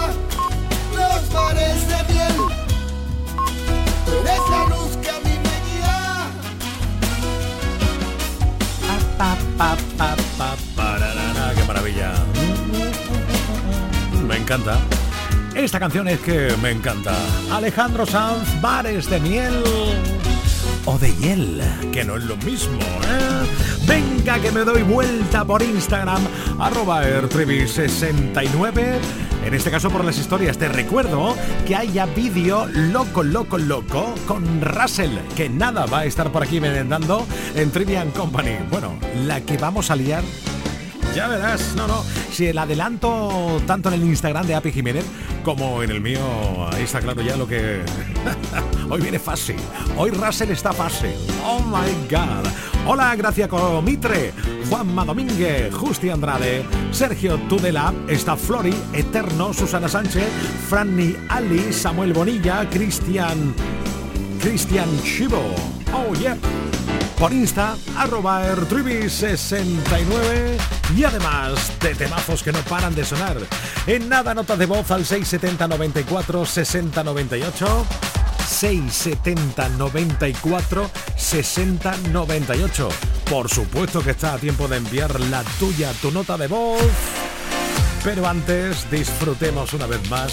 los 0.97 1.33
mares 1.35 1.87
de 1.87 2.12
miel. 2.12 2.37
Tú 4.07 4.12
eres 4.23 4.40
la 4.51 4.62
luz 4.73 4.97
que 5.03 5.11
a 5.11 5.19
mí 5.21 5.35
me 5.47 5.57
guía. 5.66 5.97
Pa, 9.19 9.37
pa, 9.59 9.77
pa, 9.99 10.16
pa, 10.38 10.57
pararara, 10.75 11.55
¡Qué 11.55 11.64
maravilla! 11.64 12.12
Me 14.27 14.37
encanta. 14.37 14.79
Esta 15.55 15.79
canción 15.79 16.09
es 16.09 16.21
que 16.21 16.57
me 16.62 16.71
encanta. 16.71 17.14
Alejandro 17.53 18.07
Sanz, 18.07 18.49
Bares 18.62 19.11
de 19.11 19.21
Miel 19.21 20.19
o 20.85 20.99
de 20.99 21.12
Hiel, 21.16 21.62
que 21.93 22.05
no 22.05 22.16
es 22.16 22.25
lo 22.25 22.37
mismo, 22.38 22.79
¿eh? 22.81 23.47
Venga 23.87 24.38
que 24.38 24.51
me 24.51 24.61
doy 24.61 24.83
vuelta 24.83 25.45
por 25.45 25.62
Instagram, 25.62 26.23
arroba 26.59 27.05
ertrivi69. 27.05 28.99
En 29.45 29.55
este 29.55 29.71
caso 29.71 29.90
por 29.90 30.05
las 30.05 30.19
historias. 30.19 30.59
Te 30.59 30.69
recuerdo 30.69 31.35
que 31.66 31.75
haya 31.75 32.07
vídeo 32.07 32.66
loco, 32.66 33.23
loco, 33.23 33.57
loco 33.57 34.14
con 34.27 34.61
Russell, 34.61 35.16
que 35.35 35.49
nada 35.49 35.87
va 35.87 36.01
a 36.01 36.05
estar 36.05 36.31
por 36.31 36.43
aquí 36.43 36.61
merendando 36.61 37.27
en 37.55 37.71
Trivian 37.71 38.11
Company. 38.11 38.59
Bueno, 38.71 38.99
la 39.27 39.40
que 39.40 39.57
vamos 39.57 39.90
a 39.90 39.97
liar 39.97 40.23
ya 41.14 41.27
verás, 41.27 41.75
no, 41.75 41.88
no. 41.88 42.05
Si 42.31 42.47
el 42.47 42.59
adelanto 42.59 43.61
tanto 43.66 43.88
en 43.88 43.97
el 43.97 44.05
Instagram 44.05 44.47
de 44.47 44.55
Api 44.55 44.71
Jiménez 44.71 45.05
como 45.45 45.83
en 45.83 45.90
el 45.90 46.01
mío, 46.01 46.21
ahí 46.73 46.85
está 46.85 47.01
claro 47.01 47.21
ya 47.23 47.37
lo 47.37 47.49
que. 47.49 47.81
Hoy 48.90 49.00
viene 49.00 49.18
fácil. 49.18 49.57
Hoy 49.96 50.11
Russell 50.11 50.50
está 50.50 50.72
fácil. 50.72 51.14
Oh 51.44 51.61
my 51.61 52.09
god. 52.11 52.46
Hola, 52.87 53.14
Gracia 53.14 53.46
Comitre, 53.46 54.33
Juanma 54.68 55.05
Domínguez, 55.05 55.72
Justi 55.72 56.11
Andrade, 56.11 56.64
Sergio 56.90 57.37
Tudela, 57.48 57.94
está 58.09 58.37
Flori, 58.37 58.74
Eterno, 58.92 59.53
Susana 59.53 59.88
Sánchez, 59.88 60.29
Franny 60.68 61.14
Ali, 61.29 61.72
Samuel 61.72 62.12
Bonilla, 62.12 62.68
Cristian. 62.68 63.55
Cristian 64.40 64.88
Chivo. 65.03 65.55
Oh 65.92 66.14
yeah 66.14 66.37
por 67.20 67.33
Insta, 67.35 67.76
arroba 67.98 68.46
ertribi69 68.46 70.57
y 70.96 71.05
además 71.05 71.70
de 71.81 71.94
temazos 71.94 72.42
que 72.42 72.50
no 72.50 72.61
paran 72.61 72.94
de 72.94 73.05
sonar. 73.05 73.37
En 73.87 74.09
nada, 74.09 74.33
notas 74.33 74.59
de 74.59 74.64
voz 74.64 74.90
al 74.90 75.05
670 75.05 75.68
94 75.68 76.46
60 76.46 77.05
98. 77.05 77.87
670 78.51 79.69
94 79.71 80.91
60 81.17 81.97
98. 82.13 82.89
Por 83.31 83.49
supuesto 83.49 84.03
que 84.03 84.11
está 84.11 84.35
a 84.35 84.39
tiempo 84.39 84.69
de 84.69 84.79
enviar 84.79 85.19
la 85.21 85.43
tuya, 85.59 85.93
tu 86.03 86.11
nota 86.11 86.37
de 86.37 86.49
voz. 86.49 86.83
Pero 88.03 88.27
antes, 88.27 88.91
disfrutemos 88.91 89.73
una 89.73 89.87
vez 89.87 90.11
más 90.11 90.33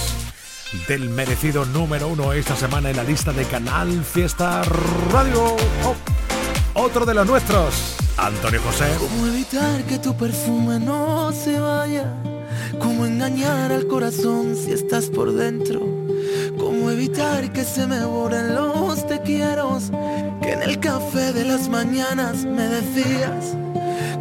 del 0.88 1.10
merecido 1.10 1.66
número 1.66 2.08
uno 2.08 2.34
esta 2.34 2.56
semana 2.56 2.90
en 2.90 2.98
la 2.98 3.04
lista 3.04 3.32
de 3.32 3.46
Canal 3.46 4.04
Fiesta 4.04 4.64
Radio. 5.12 5.56
Oh 5.86 5.96
otro 6.80 7.08
de 7.08 7.16
los 7.16 7.26
nuestros, 7.26 7.96
Antonio 8.18 8.62
José. 8.62 8.86
¿Cómo 9.00 9.26
evitar 9.26 9.84
que 9.86 9.98
tu 9.98 10.16
perfume 10.16 10.80
no 10.80 11.32
se 11.32 11.60
vaya? 11.60 12.14
¿Cómo 12.80 13.06
engañar 13.08 13.72
al 13.72 13.88
corazón 13.88 14.56
si 14.56 14.74
estás 14.74 15.08
por 15.08 15.34
dentro? 15.34 16.07
¿Cómo 16.88 17.00
evitar 17.00 17.52
que 17.52 17.66
se 17.66 17.86
me 17.86 18.06
borren 18.06 18.56
los 18.56 19.06
te 19.06 19.20
quiero? 19.20 19.78
Que 20.42 20.54
en 20.54 20.64
el 20.64 20.80
café 20.80 21.34
de 21.34 21.44
las 21.44 21.68
mañanas 21.68 22.46
me 22.46 22.66
decías. 22.66 23.58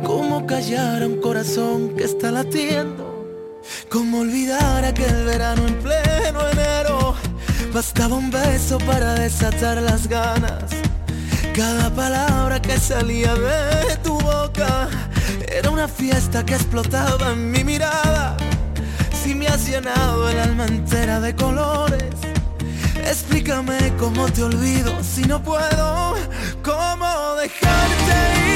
¿Cómo 0.03 0.45
callar 0.47 1.05
a 1.05 1.07
un 1.07 1.21
corazón 1.21 1.95
que 1.97 2.03
está 2.03 2.33
latiendo? 2.33 3.25
¿Cómo 3.89 4.19
olvidar 4.19 4.85
aquel 4.85 5.27
verano 5.27 5.65
en 5.65 5.75
pleno 5.79 6.41
enero? 6.51 7.15
Bastaba 7.73 8.17
un 8.17 8.33
beso 8.33 8.79
para 8.79 9.15
desatar 9.15 9.81
las 9.81 10.09
ganas. 10.09 10.65
Cada 11.55 11.89
palabra 11.95 12.61
que 12.61 12.81
salía 12.81 13.33
de 13.37 13.97
tu 14.03 14.19
boca 14.19 14.89
era 15.57 15.71
una 15.71 15.87
fiesta 15.87 16.45
que 16.45 16.55
explotaba 16.55 17.31
en 17.31 17.49
mi 17.49 17.63
mirada. 17.63 18.37
Si 19.23 19.37
me 19.37 19.47
has 19.47 19.69
llenado 19.69 20.29
el 20.29 20.41
alma 20.41 20.67
entera 20.67 21.21
de 21.21 21.33
colores, 21.37 22.26
explícame 23.11 23.93
cómo 23.99 24.31
te 24.33 24.43
olvido. 24.43 24.93
Si 25.03 25.23
no 25.23 25.43
puedo, 25.43 26.15
cómo 26.63 27.35
dejarte 27.41 28.15
ir, 28.51 28.56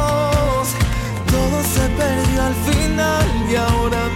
Al 2.39 2.55
final 2.55 3.27
y 3.49 3.55
ahora 3.55 4.10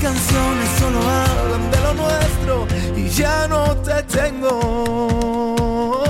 canciones 0.00 0.68
solo 0.78 1.00
hablan 1.00 1.70
de 1.70 1.80
lo 1.80 1.94
nuestro 1.94 2.66
y 2.96 3.08
ya 3.08 3.48
no 3.48 3.76
te 3.76 4.02
tengo. 4.04 6.04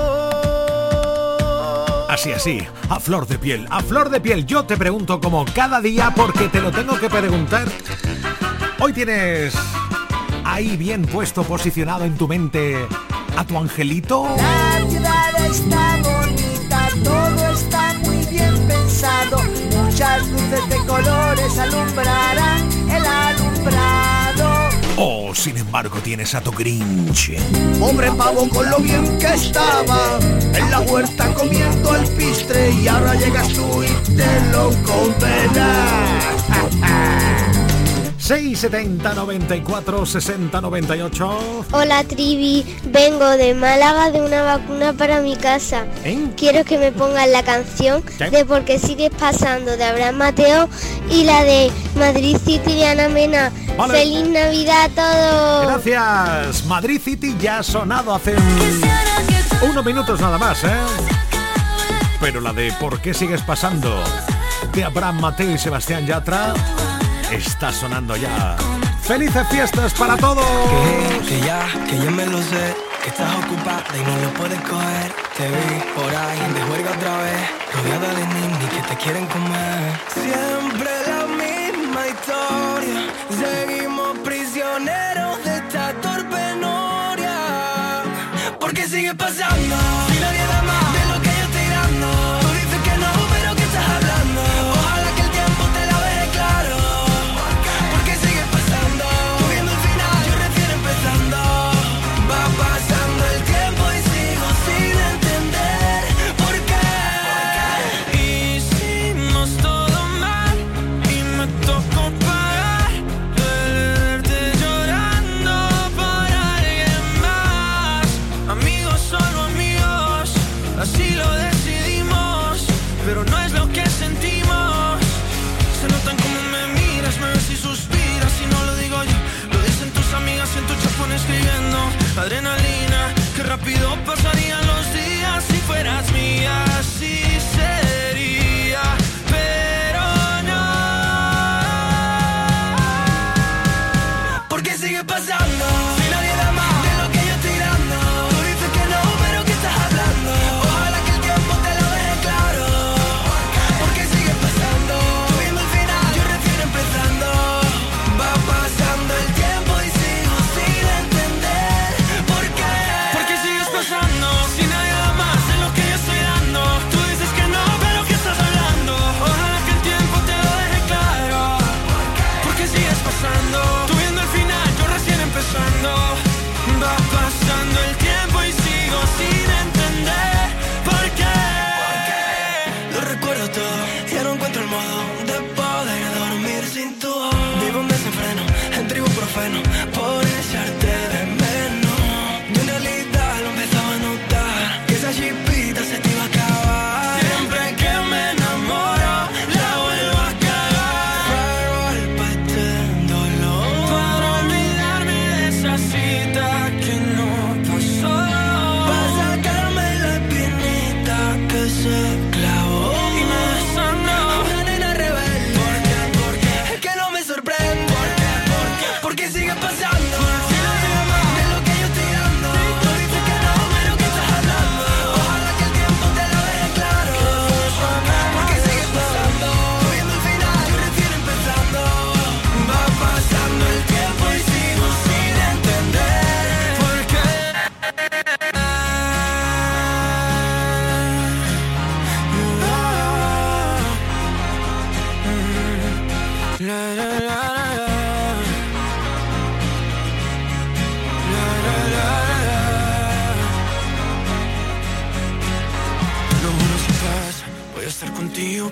Así, 2.09 2.33
así, 2.33 2.67
a 2.89 2.99
flor 2.99 3.27
de 3.27 3.39
piel, 3.39 3.67
a 3.71 3.81
flor 3.81 4.11
de 4.11 4.21
piel. 4.21 4.47
Yo 4.47 4.65
te 4.65 4.77
pregunto 4.77 5.21
como 5.21 5.45
cada 5.55 5.81
día 5.81 6.13
porque 6.15 6.49
te 6.49 6.61
lo 6.61 6.73
tengo 6.73 6.99
que 6.99 7.09
preguntar. 7.09 7.69
Hoy 8.81 8.93
tienes 8.93 9.55
ahí 10.45 10.77
bien 10.77 11.03
puesto, 11.03 11.45
posicionado 11.45 12.05
en 12.05 12.17
tu 12.17 12.27
mente 12.27 12.87
a 13.37 13.45
tu 13.45 13.57
angelito. 13.57 14.27
La 14.37 14.81
ciudad 14.89 15.47
está 15.47 16.01
bonita, 16.03 16.89
todo 17.05 17.53
está 17.53 17.95
muy 18.01 18.27
bien 18.27 18.67
pensado. 18.67 19.39
Muchas 19.77 20.27
luces 20.29 20.69
de 20.69 20.77
colores 20.87 21.59
alumbrarán 21.59 22.69
el 22.91 23.07
alumbrado. 23.07 23.38
Sin 25.39 25.57
embargo 25.57 26.01
tienes 26.03 26.35
a 26.35 26.41
tu 26.41 26.51
Grinch. 26.51 27.31
Pobre 27.79 28.11
pavo 28.11 28.49
con 28.49 28.69
lo 28.69 28.79
bien 28.81 29.19
que 29.19 29.35
estaba 29.35 30.19
en 30.53 30.69
la 30.69 30.81
huerta 30.81 31.33
comiendo 31.33 31.95
el 31.95 32.09
pistre 32.15 32.73
y 32.73 32.89
ahora 32.89 33.15
llegas 33.15 33.49
tú 33.51 33.85
y 33.85 34.17
te 34.17 34.27
lo. 34.51 34.59
670 38.29 39.15
94 39.15 40.05
60 40.05 40.61
98. 40.61 41.65
Hola 41.73 42.05
Trivi, 42.05 42.63
vengo 42.85 43.25
de 43.25 43.55
Málaga 43.55 44.11
de 44.11 44.21
una 44.21 44.43
vacuna 44.43 44.93
para 44.93 45.23
mi 45.23 45.35
casa. 45.35 45.87
¿Eh? 46.05 46.29
Quiero 46.37 46.63
que 46.67 46.77
me 46.77 46.93
pongan 46.93 47.33
la 47.33 47.43
canción 47.43 48.03
¿Qué? 48.03 48.29
de 48.29 48.45
Porque 48.45 48.79
sigues 48.79 49.09
pasando 49.19 49.79
de 49.79 49.83
Abraham 49.83 50.17
Mateo 50.17 50.69
y 51.11 51.25
la 51.25 51.43
de 51.43 51.73
Madrid 51.97 52.37
City 52.37 52.75
de 52.75 52.87
Ana 52.89 53.09
Mena. 53.09 53.51
Vale. 53.79 53.95
¡Feliz 53.95 54.29
Navidad 54.29 54.85
a 54.85 54.89
todos! 54.91 55.83
Gracias. 55.87 56.67
Madrid 56.67 57.01
City 57.03 57.35
ya 57.41 57.61
ha 57.61 57.63
sonado 57.63 58.15
hace 58.15 58.37
unos 59.63 59.83
minutos 59.87 60.21
nada 60.21 60.37
más, 60.37 60.65
¿eh? 60.65 60.69
Pero 62.21 62.43
la 62.43 62.53
de 62.53 62.73
¿Por 62.73 63.01
qué 63.01 63.15
sigues 63.15 63.41
pasando? 63.41 64.05
de 64.75 64.85
Abraham 64.85 65.21
Mateo 65.21 65.55
y 65.55 65.57
Sebastián 65.57 66.05
Yatra 66.05 66.53
está 67.33 67.73
sonando 67.73 68.17
ya. 68.17 68.57
¡Felices 69.03 69.47
fiestas 69.49 69.95
para 69.95 70.17
todos! 70.17 70.45
Que, 70.45 71.29
que 71.29 71.41
ya, 71.41 71.67
que 71.89 71.97
yo 71.99 72.11
me 72.11 72.27
lo 72.27 72.39
sé, 72.43 72.75
que 73.03 73.11
estás 73.11 73.35
ocupada 73.37 73.85
y 73.95 74.03
no 74.03 74.17
lo 74.19 74.31
puedes 74.35 74.61
coger. 74.63 75.13
Te 75.37 75.49
vi 75.49 75.81
por 75.95 76.15
ahí 76.15 76.53
de 76.53 76.61
juerga 76.63 76.91
otra 76.91 77.17
vez, 77.19 77.51
rodeada 77.75 78.15
de 78.15 78.27
niños 78.27 78.71
que 78.75 78.83
te 78.83 78.97
quieren 79.03 79.27
comer. 79.27 80.01
Siempre 80.13 80.91
la 81.07 81.27
misma 81.27 82.07
historia, 82.09 83.01
seguimos 83.41 84.19
prisioneros 84.19 85.45
de 85.45 85.57
esta 85.57 85.93
torpe 86.01 86.57
noria. 86.61 88.03
Porque 88.61 88.87
sigue 88.87 89.15
pasando, 89.15 89.77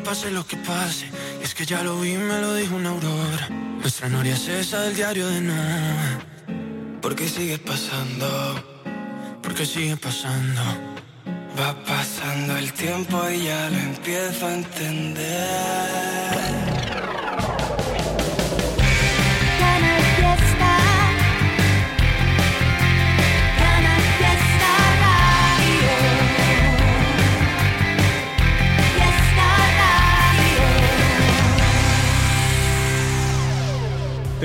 pase 0.06 0.30
lo 0.30 0.46
que 0.46 0.56
pase. 0.58 1.10
es 1.42 1.52
que 1.52 1.66
ya 1.66 1.82
lo 1.82 2.00
vi, 2.00 2.12
me 2.12 2.40
lo 2.40 2.54
dijo 2.54 2.76
una 2.76 2.90
aurora. 2.90 3.48
Nuestra 3.80 4.08
noria 4.08 4.34
es 4.34 4.46
esa 4.46 4.82
del 4.82 4.94
diario 4.94 5.26
de 5.26 5.40
no. 5.40 5.54
Porque 7.02 7.28
sigue 7.28 7.58
pasando, 7.58 8.28
porque 9.42 9.66
sigue 9.66 9.96
pasando. 9.96 10.62
Va 11.58 11.74
pasando 11.84 12.56
el 12.56 12.72
tiempo 12.72 13.16
y 13.28 13.46
ya 13.46 13.68
lo 13.68 13.78
empiezo 13.78 14.46
a 14.46 14.54
entender. 14.54 15.95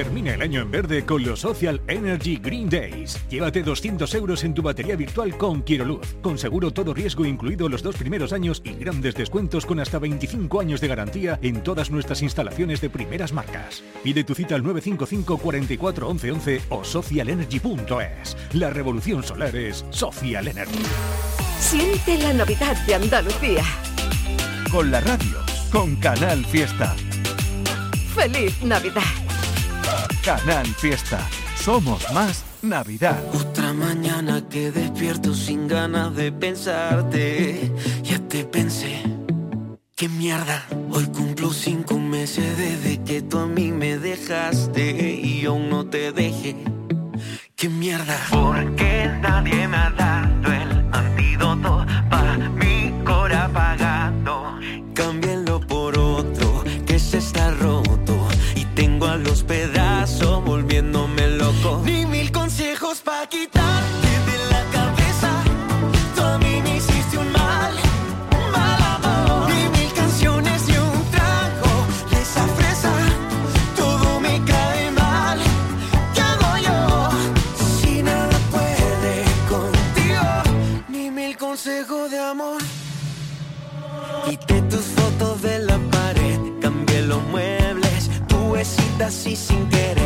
Termina 0.02 0.34
el 0.34 0.41
año 0.41 0.62
en 0.62 0.72
verde 0.72 1.06
con 1.06 1.24
los 1.24 1.41
Social 1.41 1.80
Energy 1.88 2.38
Green 2.38 2.68
Days. 2.68 3.24
Llévate 3.30 3.62
200 3.62 4.12
euros 4.16 4.43
en 4.43 4.56
tu 4.56 4.64
batería 4.64 4.95
virtual 4.95 5.38
con 5.38 5.64
Luz. 5.86 6.16
Con 6.24 6.39
seguro 6.39 6.74
todo 6.74 6.91
riesgo 6.91 7.24
incluido 7.24 7.70
los 7.70 7.84
dos 7.84 7.97
primeros 7.97 8.34
años 8.34 8.64
y 8.66 8.74
grandes 8.74 9.14
descuentos 9.14 9.64
con 9.64 9.80
hasta 9.80 9.99
25 9.99 10.60
años 10.60 10.82
de 10.82 10.88
garantía 10.88 11.38
en 11.43 11.62
todas 11.62 11.91
nuestras 11.91 12.24
instalaciones 12.24 12.82
de 12.82 12.89
primeras 12.89 13.32
marcas. 13.32 13.84
Pide 14.04 14.24
tu 14.24 14.34
cita 14.34 14.56
al 14.56 14.64
955 14.64 15.38
44 15.38 16.10
11 16.10 16.32
11 16.32 16.62
o 16.70 16.84
socialenergy.es. 16.84 18.38
La 18.54 18.72
revolución 18.72 19.22
solar 19.22 19.56
es 19.56 19.86
Social 19.91 20.47
Energy. 20.47 20.82
Siente 21.60 22.18
la 22.18 22.34
Navidad 22.34 22.76
de 22.88 22.95
Andalucía. 22.95 23.64
Con 24.72 24.89
la 24.89 24.99
radio, 24.99 25.38
con 25.72 25.95
Canal 25.97 26.43
Fiesta. 26.45 26.95
¡Feliz 28.16 28.64
Navidad! 28.64 29.30
Canal 30.24 30.67
Fiesta. 30.67 31.28
Somos 31.55 32.05
más 32.13 32.43
Navidad. 32.61 33.19
Otra 33.34 33.74
mañana 33.74 34.47
que 34.47 34.72
despierto 34.72 35.34
sin 35.34 35.67
ganas 35.67 36.15
de 36.15 36.32
pensarte. 36.32 37.72
Ya 38.03 38.19
te 38.19 38.45
pensé. 38.45 39.01
¡Qué 39.95 40.07
mierda! 40.09 40.67
Hoy 40.91 41.05
cumplo 41.07 41.51
cinco 41.51 41.97
meses 41.97 42.55
desde 42.55 43.01
que 43.03 43.24
tú 43.24 43.39
a 43.39 43.47
mí 43.47 43.72
me 43.72 43.97
dejaste 43.97 45.19
y 45.24 45.45
aún 45.45 45.69
no 45.72 45.88
te 45.88 46.11
dejé. 46.11 46.55
¡Qué 47.55 47.69
mierda! 47.69 48.17
Porque 48.30 49.09
nadie 49.22 49.67
me 49.67 49.78
ha 49.78 49.89
dado 49.89 50.53
el 50.53 50.86
antídoto 50.91 51.86
para 52.11 52.38
mi 52.38 52.93
cora 53.03 53.45
apagado. 53.45 54.59
Cámbienlo 54.93 55.61
por 55.61 55.97
otro 55.97 56.63
que 56.86 56.99
se 56.99 57.17
está 57.17 57.49
roto 57.51 58.28
y 58.55 58.65
tengo 58.76 59.07
a 59.07 59.17
los 59.17 59.43
pedazos 59.43 59.80
tu 89.02 89.06
besita 89.06 89.30
y 89.30 89.36
sin 89.36 90.01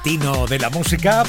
latino 0.00 0.46
de 0.46 0.58
la 0.58 0.70
música 0.70 1.24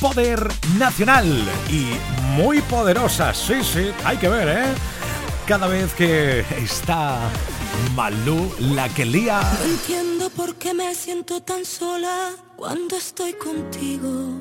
poder 0.00 0.46
nacional 0.78 1.26
y 1.68 1.88
muy 2.36 2.60
poderosa. 2.60 3.34
Sí, 3.34 3.64
sí, 3.64 3.90
hay 4.04 4.16
que 4.16 4.28
ver, 4.28 4.48
¿eh? 4.48 4.74
Cada 5.44 5.66
vez 5.66 5.92
que 5.94 6.44
está 6.56 7.18
Malú 7.96 8.48
la 8.60 8.88
que 8.90 9.04
lía. 9.04 9.40
No 9.58 9.64
entiendo 9.64 10.30
por 10.30 10.54
qué 10.54 10.72
me 10.72 10.94
siento 10.94 11.42
tan 11.42 11.64
sola 11.64 12.30
cuando 12.56 12.96
estoy 12.96 13.32
contigo. 13.32 14.40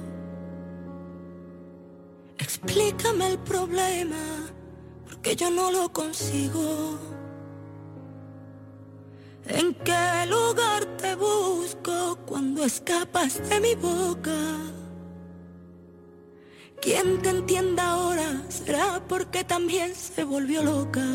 Explícame 2.38 3.29
el 3.29 3.39
problema, 3.39 4.45
porque 5.05 5.36
yo 5.36 5.49
no 5.49 5.71
lo 5.71 5.91
consigo. 5.91 6.99
¿En 9.47 9.73
qué 9.73 10.25
lugar 10.29 10.85
te 10.97 11.15
busco 11.15 12.17
cuando 12.25 12.63
escapas 12.63 13.49
de 13.49 13.59
mi 13.59 13.75
boca? 13.75 14.31
Quien 16.81 17.21
te 17.21 17.29
entienda 17.29 17.89
ahora 17.91 18.43
será 18.49 19.01
porque 19.07 19.43
también 19.43 19.93
se 19.95 20.23
volvió 20.23 20.63
loca. 20.63 21.05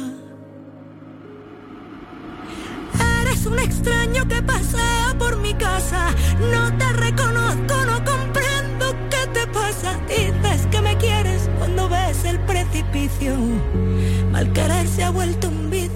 Eres 3.23 3.47
un 3.47 3.59
extraño 3.59 4.27
que 4.29 4.43
pasea 4.43 5.15
por 5.19 5.37
mi 5.39 5.55
casa. 5.55 6.15
No 6.53 6.77
te 6.79 6.93
reconozco, 6.93 7.75
no 7.85 8.05
comprendo 8.05 8.95
qué 9.11 9.27
te 9.33 9.47
pasa. 9.49 9.99
Dices 10.09 10.67
que 10.71 10.81
me 10.81 10.97
quieres 10.99 11.49
cuando 11.59 11.89
ves 11.89 12.25
el 12.25 12.39
precipicio. 12.41 13.37
Mal 14.31 14.53
querer 14.53 14.87
se 14.87 15.05
ha 15.05 15.11
vuelto 15.11 15.49
un 15.49 15.71
vicio. 15.71 15.96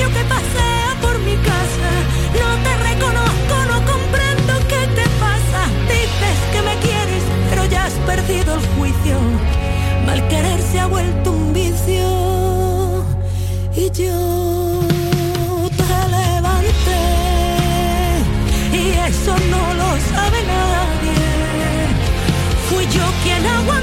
Extraño 0.00 0.14
que 0.14 0.24
pasea 0.24 0.96
por 1.00 1.18
mi 1.20 1.36
casa, 1.36 1.90
no 2.40 2.48
te 2.64 2.76
reconozco, 2.88 3.54
no 3.68 3.92
comprendo 3.92 4.52
qué 4.68 4.86
te 4.94 5.08
pasa. 5.18 5.66
Dices 5.88 6.38
que 6.52 6.62
me 6.62 6.74
quieres, 6.76 7.22
pero 7.50 7.64
ya 7.66 7.84
has 7.86 7.92
perdido 8.06 8.54
el 8.54 8.66
juicio. 8.76 9.16
Mal 10.06 10.26
querer 10.28 10.60
se 10.62 10.80
ha 10.80 10.86
vuelto 10.86 11.32
un 11.32 11.52
vicio 11.52 13.04
y 13.74 13.90
yo 13.90 14.80
te 15.76 16.08
levanté 16.16 17.02
y 18.72 18.90
eso 19.08 19.34
no 19.50 19.74
lo 19.74 19.90
sabe 20.14 20.42
nadie. 20.56 21.20
Fui 22.68 22.84
yo 22.86 23.04
quien 23.22 23.46
aguanté 23.46 23.79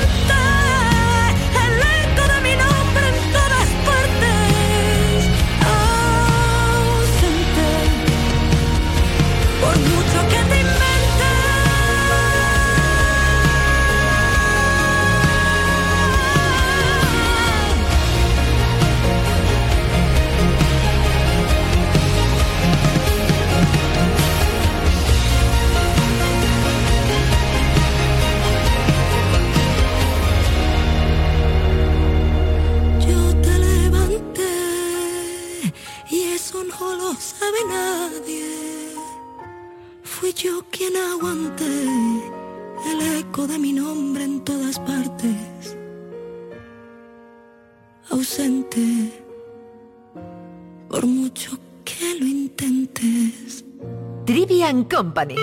Company. 54.97 55.35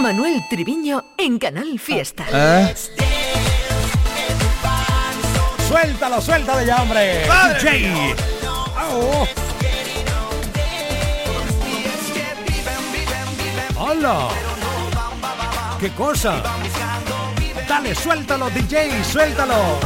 Manuel 0.00 0.42
Triviño 0.50 1.04
en 1.16 1.38
Canal 1.38 1.78
Fiesta. 1.78 2.26
¿Eh? 2.32 2.74
Suéltalo, 5.68 6.20
suéltalo 6.20 6.62
ya, 6.64 6.82
hombre. 6.82 7.22
DJ. 7.60 8.16
Oh. 8.90 9.28
¡Hola! 13.78 14.28
¡Qué 15.78 15.90
cosa! 15.90 16.42
Dale, 17.68 17.94
suéltalo, 17.94 18.50
DJ, 18.50 19.04
suéltalo. 19.04 19.78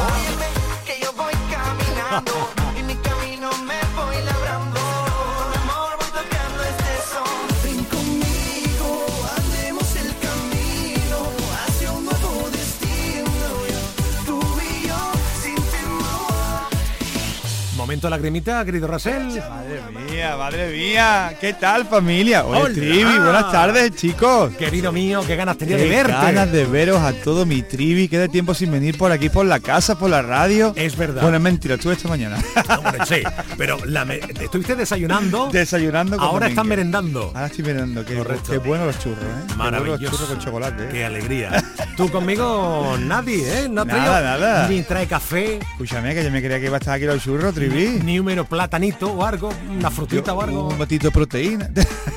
Momento 17.97 18.11
lagrimita, 18.11 18.63
querido 18.67 18.87
Rasel. 18.89 19.27
Madre 19.49 19.81
mía, 20.11 20.37
madre 20.37 20.71
mía. 20.71 21.35
¿Qué 21.41 21.55
tal, 21.55 21.87
familia? 21.87 22.45
Oye. 22.45 22.75
Trivi, 22.75 23.05
buenas 23.05 23.51
tardes, 23.51 23.97
chicos. 23.97 24.53
Querido 24.57 24.93
mío, 24.93 25.23
qué 25.27 25.35
ganas 25.35 25.57
tenía 25.57 25.79
de 25.79 25.89
verte. 25.89 26.13
ganas 26.13 26.53
de 26.53 26.67
veros 26.67 27.01
a 27.01 27.15
todo 27.15 27.47
mi 27.47 27.63
Trivi. 27.63 28.07
Queda 28.09 28.29
tiempo 28.29 28.53
sin 28.53 28.71
venir 28.71 28.99
por 28.99 29.13
aquí, 29.13 29.31
por 29.31 29.47
la 29.47 29.61
casa, 29.61 29.99
por 29.99 30.11
la 30.11 30.21
radio. 30.21 30.75
Es 30.77 30.95
verdad. 30.95 31.23
Bueno, 31.23 31.39
es 31.39 31.43
mentira, 31.43 31.77
estuve 31.77 31.95
esta 31.95 32.07
mañana. 32.07 32.37
Hombre, 32.79 32.99
sí, 33.09 33.23
pero 33.57 33.79
la 33.87 34.05
me- 34.05 34.21
estuviste 34.43 34.77
desayunando. 34.77 35.49
Desayunando 35.51 36.19
con 36.19 36.27
Ahora 36.27 36.49
Domínguez. 36.49 36.67
merendando. 36.67 37.23
Ahora 37.35 37.47
estoy 37.47 37.65
merendando. 37.65 38.05
Qué, 38.05 38.15
Correcto. 38.17 38.53
qué 38.53 38.59
bueno 38.59 38.85
los 38.85 38.99
churros, 38.99 39.25
¿eh? 39.25 39.55
Maravilloso. 39.57 40.03
los 40.03 40.11
churros 40.11 40.29
con 40.29 40.39
chocolate, 40.39 40.85
¿eh? 40.85 40.89
Qué 40.93 41.05
alegría. 41.07 41.65
Tú 41.97 42.11
conmigo 42.11 42.95
nadie, 43.01 43.63
¿eh? 43.63 43.69
No 43.71 43.87
Nada, 43.87 44.05
traído 44.05 44.13
nada. 44.23 44.69
Ni 44.69 44.83
trae 44.83 45.07
café, 45.07 45.61
Escúchame, 45.73 46.15
que 46.15 46.23
yo 46.23 46.31
me 46.31 46.43
creía 46.43 46.61
que 46.61 46.67
iba 46.67 46.77
a 46.77 46.79
estar 46.81 46.95
aquí 46.95 47.07
los 47.07 47.23
churros, 47.25 47.55
Trivi. 47.55 47.86
Ni 48.03 48.19
un 48.19 48.27
mero 48.27 48.45
platanito 48.45 49.11
o 49.13 49.25
algo, 49.25 49.51
una 49.71 49.91
frutita 49.91 50.33
o 50.35 50.43
algo, 50.43 50.69
Un 50.69 50.79
batito 50.79 51.07
de 51.09 51.11
proteína. 51.13 51.71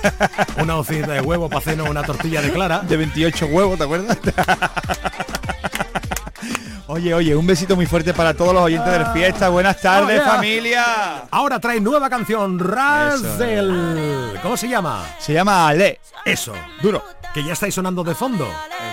una 0.61 0.77
hocita 0.77 1.13
de 1.13 1.21
huevo 1.21 1.47
para 1.49 1.59
hacernos 1.59 1.89
una 1.89 2.03
tortilla 2.03 2.41
de 2.41 2.51
clara. 2.51 2.79
De 2.79 2.97
28 2.97 3.45
huevos, 3.47 3.77
¿te 3.77 3.83
acuerdas? 3.83 4.17
Oye, 6.87 7.13
oye, 7.13 7.35
un 7.35 7.45
besito 7.45 7.75
muy 7.75 7.85
fuerte 7.85 8.15
para 8.15 8.33
todos 8.33 8.51
los 8.51 8.63
oyentes 8.63 8.91
de 8.91 8.97
la 8.99 9.11
fiesta. 9.13 9.49
Buenas 9.49 9.79
tardes, 9.79 10.19
Oh, 10.21 10.23
yeah. 10.23 10.31
familia. 10.35 10.83
Ahora 11.29 11.59
trae 11.59 11.79
nueva 11.79 12.09
canción, 12.09 12.57
Razel. 12.57 14.39
¿Cómo 14.41 14.57
se 14.57 14.67
llama? 14.67 15.05
Se 15.19 15.33
llama 15.33 15.67
Ale. 15.67 15.99
Eso, 16.25 16.53
Duro. 16.81 17.03
que 17.33 17.43
ya 17.43 17.53
estáis 17.53 17.75
sonando 17.75 18.03
de 18.03 18.15
fondo. 18.15 18.47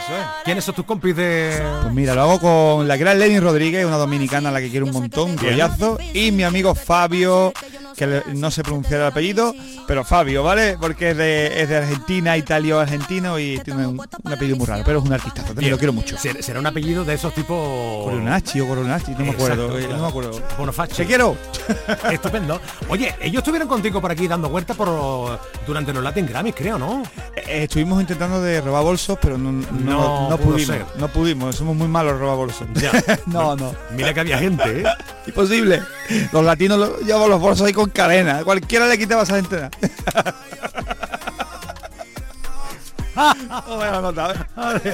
Eso 0.07 0.17
es. 0.17 0.25
¿Quiénes 0.45 0.65
son 0.65 0.75
tus 0.77 0.85
compis 0.85 1.17
de...? 1.17 1.61
Pues 1.83 1.93
mira, 1.93 2.15
lo 2.15 2.23
hago 2.23 2.39
con 2.39 2.87
la 2.87 2.97
gran 2.97 3.19
Lenny 3.19 3.41
Rodríguez, 3.41 3.85
una 3.85 3.97
dominicana 3.97 4.51
a 4.51 4.53
la 4.53 4.61
que 4.61 4.71
quiero 4.71 4.87
un 4.87 4.93
montón, 4.93 5.33
un 5.33 5.39
rollazo, 5.39 5.99
y 6.15 6.31
mi 6.31 6.45
amigo 6.45 6.77
Fabio, 6.77 7.53
que 7.97 8.07
le- 8.07 8.23
no 8.35 8.51
sé 8.51 8.63
pronunciar 8.63 9.01
el 9.01 9.07
apellido, 9.07 9.55
pero 9.87 10.05
Fabio, 10.05 10.43
¿vale? 10.43 10.77
Porque 10.81 11.11
es 11.11 11.17
de, 11.17 11.63
es 11.63 11.69
de 11.69 11.77
Argentina, 11.79 12.37
Italia 12.37 12.81
argentino 12.81 13.39
y 13.39 13.59
tiene 13.61 13.87
un, 13.87 13.99
un 14.25 14.33
apellido 14.33 14.57
muy 14.57 14.67
raro, 14.67 14.83
pero 14.85 14.99
es 15.01 15.05
un 15.05 15.13
artistazo, 15.13 15.49
también 15.49 15.71
lo 15.71 15.79
quiero 15.79 15.93
mucho. 15.93 16.17
Ser- 16.19 16.43
Será 16.43 16.61
un 16.61 16.67
apellido 16.67 17.05
de 17.05 17.15
esos 17.15 17.33
tipos... 17.35 18.05
Coronacci 18.05 18.61
o 18.61 18.69
Coronacci, 18.69 19.13
no 19.13 19.19
me 19.21 19.31
acuerdo, 19.31 19.65
Exacto, 19.65 19.79
eh, 19.79 19.81
claro. 19.83 19.97
no 19.97 20.03
me 20.03 20.09
acuerdo. 20.09 20.41
Bonafacci. 20.59 20.97
Te 20.97 21.07
quiero. 21.07 21.37
Estupendo. 22.13 22.61
Oye, 22.89 23.15
ellos 23.21 23.39
estuvieron 23.41 23.69
contigo 23.69 24.01
por 24.01 24.11
aquí 24.11 24.29
dando 24.29 24.49
vueltas 24.49 24.77
por 24.77 25.39
durante 25.67 25.93
los 25.93 26.03
Latin 26.03 26.27
Grammys, 26.27 26.55
creo, 26.55 26.79
¿no? 26.79 27.03
Eh, 27.37 27.65
estuvimos 27.65 28.01
intentando 28.01 28.41
de 28.43 28.61
robar 28.61 28.83
bolsos, 28.85 29.19
pero 29.21 29.39
no, 29.39 29.51
no, 29.53 30.37
pudimos. 30.39 30.67
ser. 30.67 30.85
No 30.99 31.09
pudimos, 31.09 31.57
somos 31.57 31.75
muy 31.77 31.89
malos 31.89 32.19
robar 32.19 32.37
bolsos. 32.37 32.67
Ya. 32.75 32.93
no, 33.27 33.57
no. 33.57 33.75
Mira 33.93 34.13
que 34.15 34.21
había 34.21 34.39
gente, 34.39 34.81
¿eh? 34.81 34.85
Imposible. 35.27 35.83
Los 36.33 36.45
latinos 36.45 36.79
lo- 36.79 36.99
llevan 37.01 37.29
los 37.31 37.41
bolsos 37.41 37.67
ahí 37.67 37.73
con 37.73 37.86
cadena. 37.93 38.43
Cualquiera 38.45 38.87
le 38.87 38.99
quitaba 38.99 39.23
esa 39.25 39.37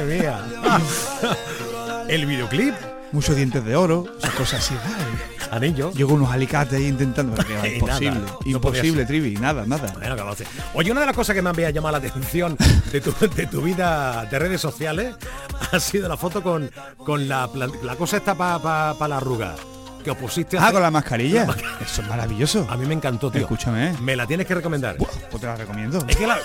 mía. 0.05 0.39
El 2.09 2.27
videoclip, 2.27 2.75
Muchos 3.13 3.37
dientes 3.37 3.63
de 3.65 3.77
oro, 3.77 4.07
esas 4.19 4.31
cosas 4.35 4.61
así. 4.61 4.75
ay. 4.83 5.49
anillo. 5.51 5.93
Yo 5.93 6.07
con 6.07 6.17
unos 6.17 6.31
alicates 6.33 6.73
ahí 6.79 6.87
intentando. 6.87 7.35
imposible. 7.75 8.11
nada, 8.21 8.37
imposible. 8.47 9.05
Trivi. 9.05 9.35
Nada, 9.37 9.65
nada. 9.67 9.93
Bueno, 9.93 10.17
que 10.17 10.23
lo 10.23 10.35
sé. 10.35 10.47
Oye, 10.73 10.91
una 10.91 11.01
de 11.01 11.07
las 11.09 11.15
cosas 11.17 11.35
que 11.35 11.43
me 11.43 11.51
había 11.51 11.69
llamado 11.71 11.99
la 11.99 12.07
atención 12.09 12.57
de 12.91 13.01
tu, 13.03 13.13
de 13.37 13.47
tu 13.49 13.61
vida 13.61 14.25
de 14.31 14.39
redes 14.39 14.61
sociales 14.63 15.15
ha 15.73 15.79
sido 15.79 16.09
la 16.09 16.17
foto 16.17 16.43
con, 16.43 16.71
con 16.97 17.29
la, 17.29 17.49
plan- 17.53 17.73
la 17.83 17.97
cosa 17.97 18.17
esta 18.17 18.35
para 18.35 18.95
la 19.09 19.17
arruga. 19.19 19.57
Que 20.05 20.11
os 20.11 20.17
pusiste 20.17 20.59
Ah, 20.61 20.73
con 20.73 20.83
la 20.83 20.91
mascarilla. 20.91 21.41
La 21.43 21.47
mascarilla. 21.47 21.77
Eso 21.85 22.03
es 22.03 22.09
maravilloso. 22.09 22.67
A 22.69 22.77
mí 22.77 22.87
me 22.87 22.95
encantó, 22.95 23.31
tío. 23.31 23.43
Escúchame. 23.43 23.91
¿eh? 23.91 23.95
Me 24.01 24.17
la 24.17 24.27
tienes 24.27 24.47
que 24.47 24.55
recomendar. 24.55 24.97
Buah, 24.97 25.09
Pues 25.31 25.41
te 25.41 25.47
la 25.47 25.57
recomiendo. 25.57 26.05
Es 26.09 26.17
que 26.17 26.27
la- 26.27 26.39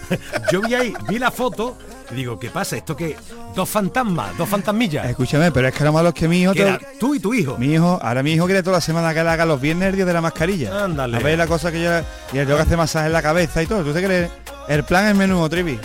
yo 0.52 0.60
vi 0.62 0.74
ahí, 0.74 0.92
vi 1.08 1.18
la 1.18 1.30
foto 1.30 1.76
y 2.10 2.14
digo, 2.14 2.38
¿qué 2.38 2.50
pasa? 2.50 2.76
¿Esto 2.76 2.96
que 2.96 3.16
Dos 3.54 3.68
fantasmas, 3.68 4.36
dos 4.38 4.48
fantasmillas. 4.48 5.06
Escúchame, 5.08 5.50
pero 5.50 5.66
es 5.68 5.74
que 5.74 5.82
era 5.82 5.90
malo 5.90 6.14
que 6.14 6.28
mi 6.28 6.42
hijo... 6.42 6.52
Que 6.52 6.62
te- 6.62 6.68
era 6.68 6.80
tú 7.00 7.14
y 7.16 7.20
tu 7.20 7.34
hijo. 7.34 7.56
Mi 7.58 7.74
hijo, 7.74 7.98
ahora 8.00 8.22
mi 8.22 8.32
hijo 8.32 8.46
quiere 8.46 8.62
toda 8.62 8.76
la 8.76 8.80
semana 8.80 9.12
que 9.12 9.24
le 9.24 9.28
haga 9.30 9.44
los 9.44 9.60
viernes 9.60 9.88
el 9.88 9.96
día 9.96 10.04
de 10.04 10.12
la 10.12 10.20
mascarilla. 10.20 10.84
Ándale. 10.84 11.16
A 11.16 11.20
ver 11.20 11.36
la 11.36 11.46
cosa 11.48 11.72
que 11.72 11.82
yo... 11.82 11.90
Y 12.32 12.36
le 12.36 12.44
tengo 12.44 12.56
que 12.56 12.62
hacer 12.62 12.76
masaje 12.76 13.06
en 13.06 13.12
la 13.12 13.22
cabeza 13.22 13.60
y 13.62 13.66
todo. 13.66 13.82
¿Tú 13.82 13.92
te 13.92 14.04
crees? 14.04 14.30
El 14.68 14.84
plan 14.84 15.06
es 15.08 15.16
menudo, 15.16 15.48
Trivi. 15.48 15.80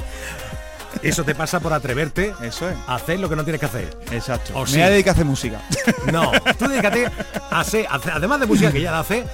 Eso 1.03 1.23
te 1.23 1.35
pasa 1.35 1.59
por 1.59 1.73
atreverte 1.73 2.33
Eso 2.41 2.69
es. 2.69 2.75
a 2.87 2.95
hacer 2.95 3.19
lo 3.19 3.29
que 3.29 3.35
no 3.35 3.43
tienes 3.43 3.59
que 3.59 3.65
hacer. 3.67 3.97
Exacto. 4.11 4.53
O 4.55 4.61
Me 4.61 4.67
sí. 4.67 4.73
voy 4.73 4.81
a 4.83 4.89
dedicar 4.89 5.11
a 5.11 5.13
hacer 5.13 5.25
música. 5.25 5.61
No, 6.11 6.31
tú 6.57 6.67
dedícate 6.67 7.05
a 7.51 7.59
hacer, 7.59 7.85
a 7.89 7.95
hacer- 7.95 8.11
además 8.13 8.39
de 8.39 8.45
música 8.47 8.71
que 8.71 8.81
ya 8.81 8.91
la 8.91 8.99
hace, 8.99 9.25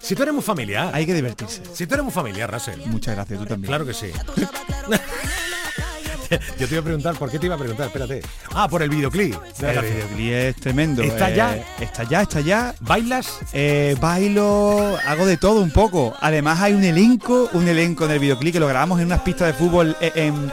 si 0.00 0.14
tú 0.14 0.22
eres 0.22 0.34
muy 0.34 0.42
familiar, 0.42 0.90
Hay 0.94 1.06
que 1.06 1.14
divertirse. 1.14 1.62
si 1.72 1.86
tú 1.86 1.94
eres 1.94 2.04
muy 2.04 2.12
familiar, 2.12 2.50
Russell, 2.52 2.80
Muchas 2.86 3.14
gracias, 3.14 3.38
tú 3.38 3.46
también. 3.46 3.68
claro 3.68 3.86
que 3.86 3.94
sí. 3.94 4.10
Yo 6.58 6.66
te 6.68 6.74
iba 6.74 6.80
a 6.80 6.84
preguntar, 6.84 7.14
¿por 7.16 7.30
qué 7.30 7.38
te 7.38 7.46
iba 7.46 7.54
a 7.54 7.58
preguntar? 7.58 7.86
Espérate. 7.86 8.22
Ah, 8.54 8.68
por 8.68 8.82
el 8.82 8.88
videoclip. 8.90 9.34
de 9.58 9.70
El 9.70 9.80
videoclip 9.82 10.32
es 10.32 10.56
tremendo. 10.56 11.02
¿Está 11.02 11.30
eh, 11.30 11.34
ya? 11.36 11.56
Está 11.80 12.04
ya, 12.04 12.22
está 12.22 12.40
ya. 12.40 12.74
¿Bailas? 12.80 13.38
Eh, 13.52 13.96
bailo, 14.00 14.96
hago 15.06 15.26
de 15.26 15.36
todo 15.36 15.60
un 15.60 15.70
poco. 15.70 16.14
Además 16.20 16.60
hay 16.60 16.74
un 16.74 16.84
elenco, 16.84 17.50
un 17.52 17.68
elenco 17.68 18.04
en 18.04 18.12
el 18.12 18.18
videoclip 18.18 18.52
que 18.54 18.60
lo 18.60 18.66
grabamos 18.68 19.00
en 19.00 19.06
unas 19.06 19.20
pistas 19.22 19.48
de 19.48 19.54
fútbol 19.54 19.96
eh, 20.00 20.12
en, 20.14 20.52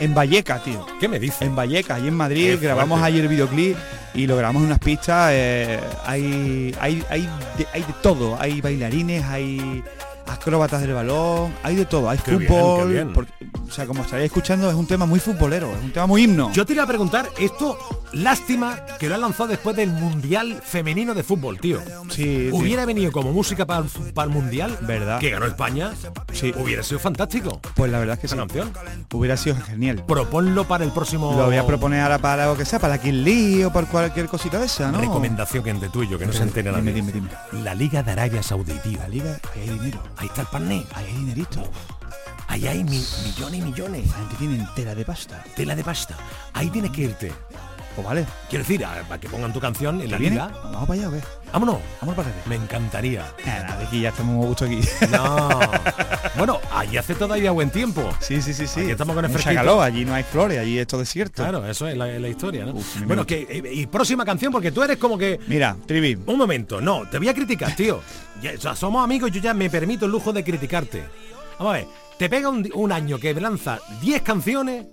en 0.00 0.14
Valleca, 0.14 0.62
tío. 0.62 0.86
¿Qué 1.00 1.08
me 1.08 1.18
dices? 1.18 1.42
En 1.42 1.54
Valleca, 1.56 1.96
allí 1.96 2.08
en 2.08 2.14
Madrid, 2.14 2.58
grabamos 2.60 3.02
ayer 3.02 3.22
el 3.22 3.28
videoclip 3.28 3.76
y 4.14 4.26
lo 4.26 4.36
grabamos 4.36 4.60
en 4.60 4.66
unas 4.66 4.78
pistas. 4.78 5.30
eh, 5.32 5.80
hay, 6.04 6.74
hay, 6.80 7.04
hay, 7.08 7.28
de, 7.56 7.66
hay 7.72 7.82
de 7.82 7.92
todo. 8.02 8.36
Hay 8.40 8.60
bailarines, 8.60 9.24
hay 9.24 9.82
acróbatas 10.26 10.80
del 10.82 10.92
balón, 10.94 11.52
hay 11.62 11.76
de 11.76 11.84
todo. 11.86 12.08
Hay 12.10 12.18
Qué 12.18 12.36
bien, 12.36 12.48
fútbol. 12.48 12.90
bien. 12.90 13.12
porque, 13.12 13.32
o 13.66 13.70
sea, 13.70 13.86
como 13.86 14.02
estaréis 14.02 14.26
escuchando, 14.26 14.68
es 14.68 14.74
un 14.76 14.86
tema 14.86 15.06
muy 15.06 15.20
futbolero, 15.20 15.70
es 15.76 15.82
un 15.84 15.92
tema 15.92 16.06
muy 16.06 16.24
himno. 16.24 16.52
Yo 16.52 16.64
te 16.66 16.72
iba 16.74 16.82
a 16.82 16.86
preguntar, 16.86 17.28
esto, 17.38 17.78
lástima 18.12 18.78
que 18.98 19.08
lo 19.08 19.14
han 19.14 19.20
lanzado 19.22 19.48
después 19.48 19.74
del 19.76 19.90
Mundial 19.90 20.60
Femenino 20.64 21.14
de 21.14 21.22
Fútbol, 21.22 21.58
tío. 21.58 21.80
sí, 22.10 22.22
sí. 22.24 22.50
Hubiera 22.52 22.84
venido 22.84 23.10
como 23.12 23.32
música 23.32 23.66
para 23.66 23.84
el, 24.24 24.30
Mundial, 24.30 24.76
¿Verdad? 24.82 25.18
que 25.18 25.30
ganó 25.30 25.46
España, 25.46 25.92
Sí. 26.32 26.52
hubiera 26.56 26.82
sido 26.82 26.98
fantástico. 27.00 27.60
Pues 27.74 27.90
la 27.90 27.98
verdad 27.98 28.14
es 28.14 28.20
que 28.20 28.28
sí. 28.28 28.36
canción. 28.36 28.72
Hubiera 29.12 29.36
sido 29.36 29.56
genial. 29.56 30.04
Proponlo 30.06 30.66
para 30.66 30.84
el 30.84 30.92
próximo... 30.92 31.34
Lo 31.36 31.46
voy 31.46 31.56
a 31.56 31.66
proponer 31.66 32.00
ahora 32.00 32.18
para 32.18 32.46
lo 32.46 32.56
que 32.56 32.64
sea, 32.64 32.78
para 32.78 32.98
Kill 32.98 33.24
Lee 33.24 33.64
o 33.64 33.72
para 33.72 33.86
cualquier 33.86 34.26
cosita 34.26 34.58
de 34.58 34.66
esa, 34.66 34.90
¿no? 34.90 35.00
Recomendación 35.00 35.62
que 35.64 35.70
entre 35.70 35.88
tú 35.88 36.02
y 36.02 36.08
yo, 36.08 36.18
que 36.18 36.26
no 36.26 36.32
se 36.32 36.42
entere 36.42 36.70
Dime, 36.70 36.82
nadie. 36.82 36.94
dime, 36.94 37.12
dime. 37.12 37.28
La 37.64 37.74
Liga 37.74 38.02
de 38.02 38.12
Arabia 38.12 38.42
Saudí, 38.42 38.72
tío. 38.82 38.98
La 38.98 39.08
liga, 39.08 39.38
hay 39.54 39.68
dinero. 39.68 40.00
Ahí 40.16 40.26
está 40.26 40.42
el 40.42 40.46
pané. 40.48 40.86
Ahí 40.94 41.06
hay 41.06 41.12
dinerito. 41.14 41.62
Ahí 42.48 42.66
hay 42.66 42.84
mi- 42.84 43.04
millones 43.24 43.60
y 43.60 43.62
millones. 43.62 44.06
La 44.08 44.16
gente 44.18 44.34
tiene 44.36 44.54
entera 44.56 44.94
de 44.94 45.04
pasta. 45.04 45.42
Tela 45.56 45.74
de 45.74 45.82
pasta. 45.84 46.16
Ahí 46.52 46.68
tienes 46.70 46.90
que 46.90 47.02
irte. 47.02 47.32
Pues 47.94 48.06
vale. 48.06 48.26
Quiero 48.48 48.64
decir, 48.64 48.84
a- 48.84 49.02
para 49.08 49.20
que 49.20 49.28
pongan 49.28 49.52
tu 49.52 49.60
canción 49.60 50.00
en 50.00 50.10
la 50.10 50.16
¿Te 50.16 50.20
viene? 50.20 50.36
liga. 50.36 50.48
Vamos 50.64 50.86
para 50.88 51.00
allá, 51.00 51.08
¿o 51.08 51.12
qué? 51.12 51.20
Vámonos. 51.52 51.78
Vamos 52.00 52.14
para 52.16 52.28
allá. 52.28 52.38
Me 52.46 52.54
encantaría. 52.56 53.26
Nada, 53.44 53.76
de 53.76 53.84
aquí 53.84 54.00
ya 54.00 54.08
estamos 54.08 54.34
muy 54.34 54.44
a 54.44 54.48
gusto 54.48 54.64
aquí. 54.64 54.80
No. 55.10 55.48
bueno, 56.38 56.60
allí 56.72 56.96
hace 56.96 57.14
todavía 57.14 57.50
buen 57.50 57.70
tiempo. 57.70 58.08
Sí, 58.20 58.40
sí, 58.40 58.54
sí, 58.54 58.66
sí. 58.66 58.80
Aquí 58.80 58.90
estamos 58.92 59.14
con 59.14 59.24
el 59.24 59.30
Mucha 59.30 59.54
calor, 59.54 59.82
allí 59.84 60.04
no 60.04 60.14
hay 60.14 60.22
flores, 60.22 60.58
allí 60.58 60.78
es 60.78 60.86
todo 60.86 61.00
desierto. 61.00 61.42
Claro, 61.42 61.66
eso 61.66 61.86
es 61.86 61.96
la, 61.96 62.06
la 62.06 62.28
historia, 62.28 62.64
¿no? 62.64 62.72
Uf, 62.72 63.02
bueno, 63.06 63.26
que 63.26 63.46
eh, 63.48 63.70
y 63.74 63.86
próxima 63.86 64.24
canción 64.24 64.50
porque 64.50 64.72
tú 64.72 64.82
eres 64.82 64.96
como 64.96 65.18
que 65.18 65.38
Mira, 65.46 65.76
Trivi, 65.86 66.18
un 66.26 66.38
momento, 66.38 66.80
no, 66.80 67.06
te 67.08 67.18
voy 67.18 67.28
a 67.28 67.34
criticar, 67.34 67.76
tío. 67.76 68.00
Ya, 68.40 68.52
o 68.56 68.60
sea, 68.60 68.74
somos 68.74 69.04
amigos, 69.04 69.30
yo 69.30 69.40
ya 69.40 69.52
me 69.54 69.68
permito 69.68 70.06
el 70.06 70.12
lujo 70.12 70.32
de 70.32 70.42
criticarte. 70.42 71.04
Vamos 71.58 71.74
a 71.74 71.76
ver, 71.78 71.86
te 72.18 72.28
pega 72.30 72.48
un, 72.48 72.68
un 72.74 72.92
año 72.92 73.18
que 73.18 73.34
lanza 73.34 73.78
10 74.00 74.22
canciones 74.22 74.86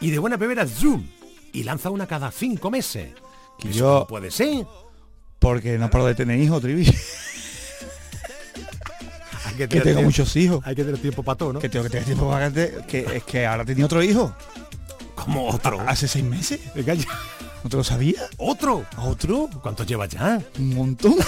y 0.00 0.10
de 0.10 0.18
buena 0.18 0.38
primera 0.38 0.66
zoom 0.66 1.04
y 1.52 1.64
lanza 1.64 1.90
una 1.90 2.06
cada 2.06 2.30
5 2.30 2.70
meses. 2.70 3.12
Que 3.58 3.70
Eso 3.70 3.78
yo- 3.78 3.98
no 4.00 4.06
puede 4.06 4.30
ser. 4.30 4.64
Porque 5.44 5.76
no 5.76 5.90
paro 5.90 6.06
de 6.06 6.14
tener 6.14 6.40
hijos, 6.40 6.62
Trivi. 6.62 6.84
Que 9.58 9.68
tengo 9.68 9.84
tiempo- 9.84 10.02
muchos 10.02 10.34
hijos. 10.34 10.60
Hay 10.66 10.74
que 10.74 10.82
tener 10.82 10.98
tiempo 11.00 11.22
para 11.22 11.38
todo, 11.38 11.52
¿no? 11.52 11.60
Que 11.60 11.68
tengo 11.68 11.84
que 11.84 11.90
tener 11.90 12.04
tiempo 12.04 12.28
para 12.28 12.50
que, 12.50 12.76
que 12.88 13.18
es 13.18 13.22
que 13.22 13.46
ahora 13.46 13.64
tenía 13.64 13.84
otro 13.84 14.02
hijo. 14.02 14.34
Como 15.14 15.46
otro. 15.48 15.80
Hace 15.86 16.08
seis 16.08 16.24
meses. 16.24 16.58
Venga, 16.74 16.94
ya. 16.94 17.04
¿No 17.62 17.70
te 17.70 17.76
lo 17.76 17.84
sabía? 17.84 18.20
¿Otro? 18.38 18.84
¿Otro? 18.96 19.48
¿Cuántos 19.62 19.86
llevas 19.86 20.08
ya? 20.08 20.40
Un 20.58 20.74
montón. 20.74 21.14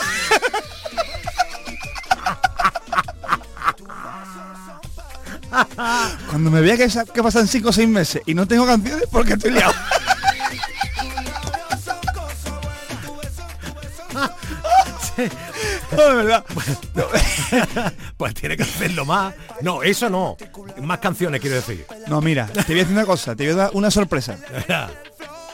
Cuando 6.29 6.51
me 6.51 6.61
vea 6.61 6.77
que 6.77 7.23
pasan 7.23 7.47
cinco 7.47 7.69
o 7.69 7.73
seis 7.73 7.89
meses 7.89 8.23
y 8.27 8.35
no 8.35 8.47
tengo 8.47 8.67
canciones 8.67 9.07
porque 9.11 9.35
estoy 9.35 9.53
liado. 9.53 9.73
No, 15.97 16.03
de 16.09 16.15
verdad. 16.17 16.45
Pues 18.17 18.35
tiene 18.35 18.57
que 18.57 18.63
hacerlo 18.65 19.05
más. 19.05 19.35
No, 19.61 19.83
eso 19.83 20.09
no. 20.11 20.37
Más 20.83 20.99
canciones, 20.99 21.41
quiero 21.41 21.57
decir. 21.57 21.87
No, 22.09 22.21
mira, 22.21 22.47
te 22.47 22.63
voy 22.63 22.75
a 22.77 22.79
decir 22.79 22.93
una 22.93 23.05
cosa, 23.07 23.37
te 23.37 23.45
voy 23.45 23.53
a 23.53 23.57
dar 23.57 23.71
una 23.75 23.91
sorpresa. 23.91 24.37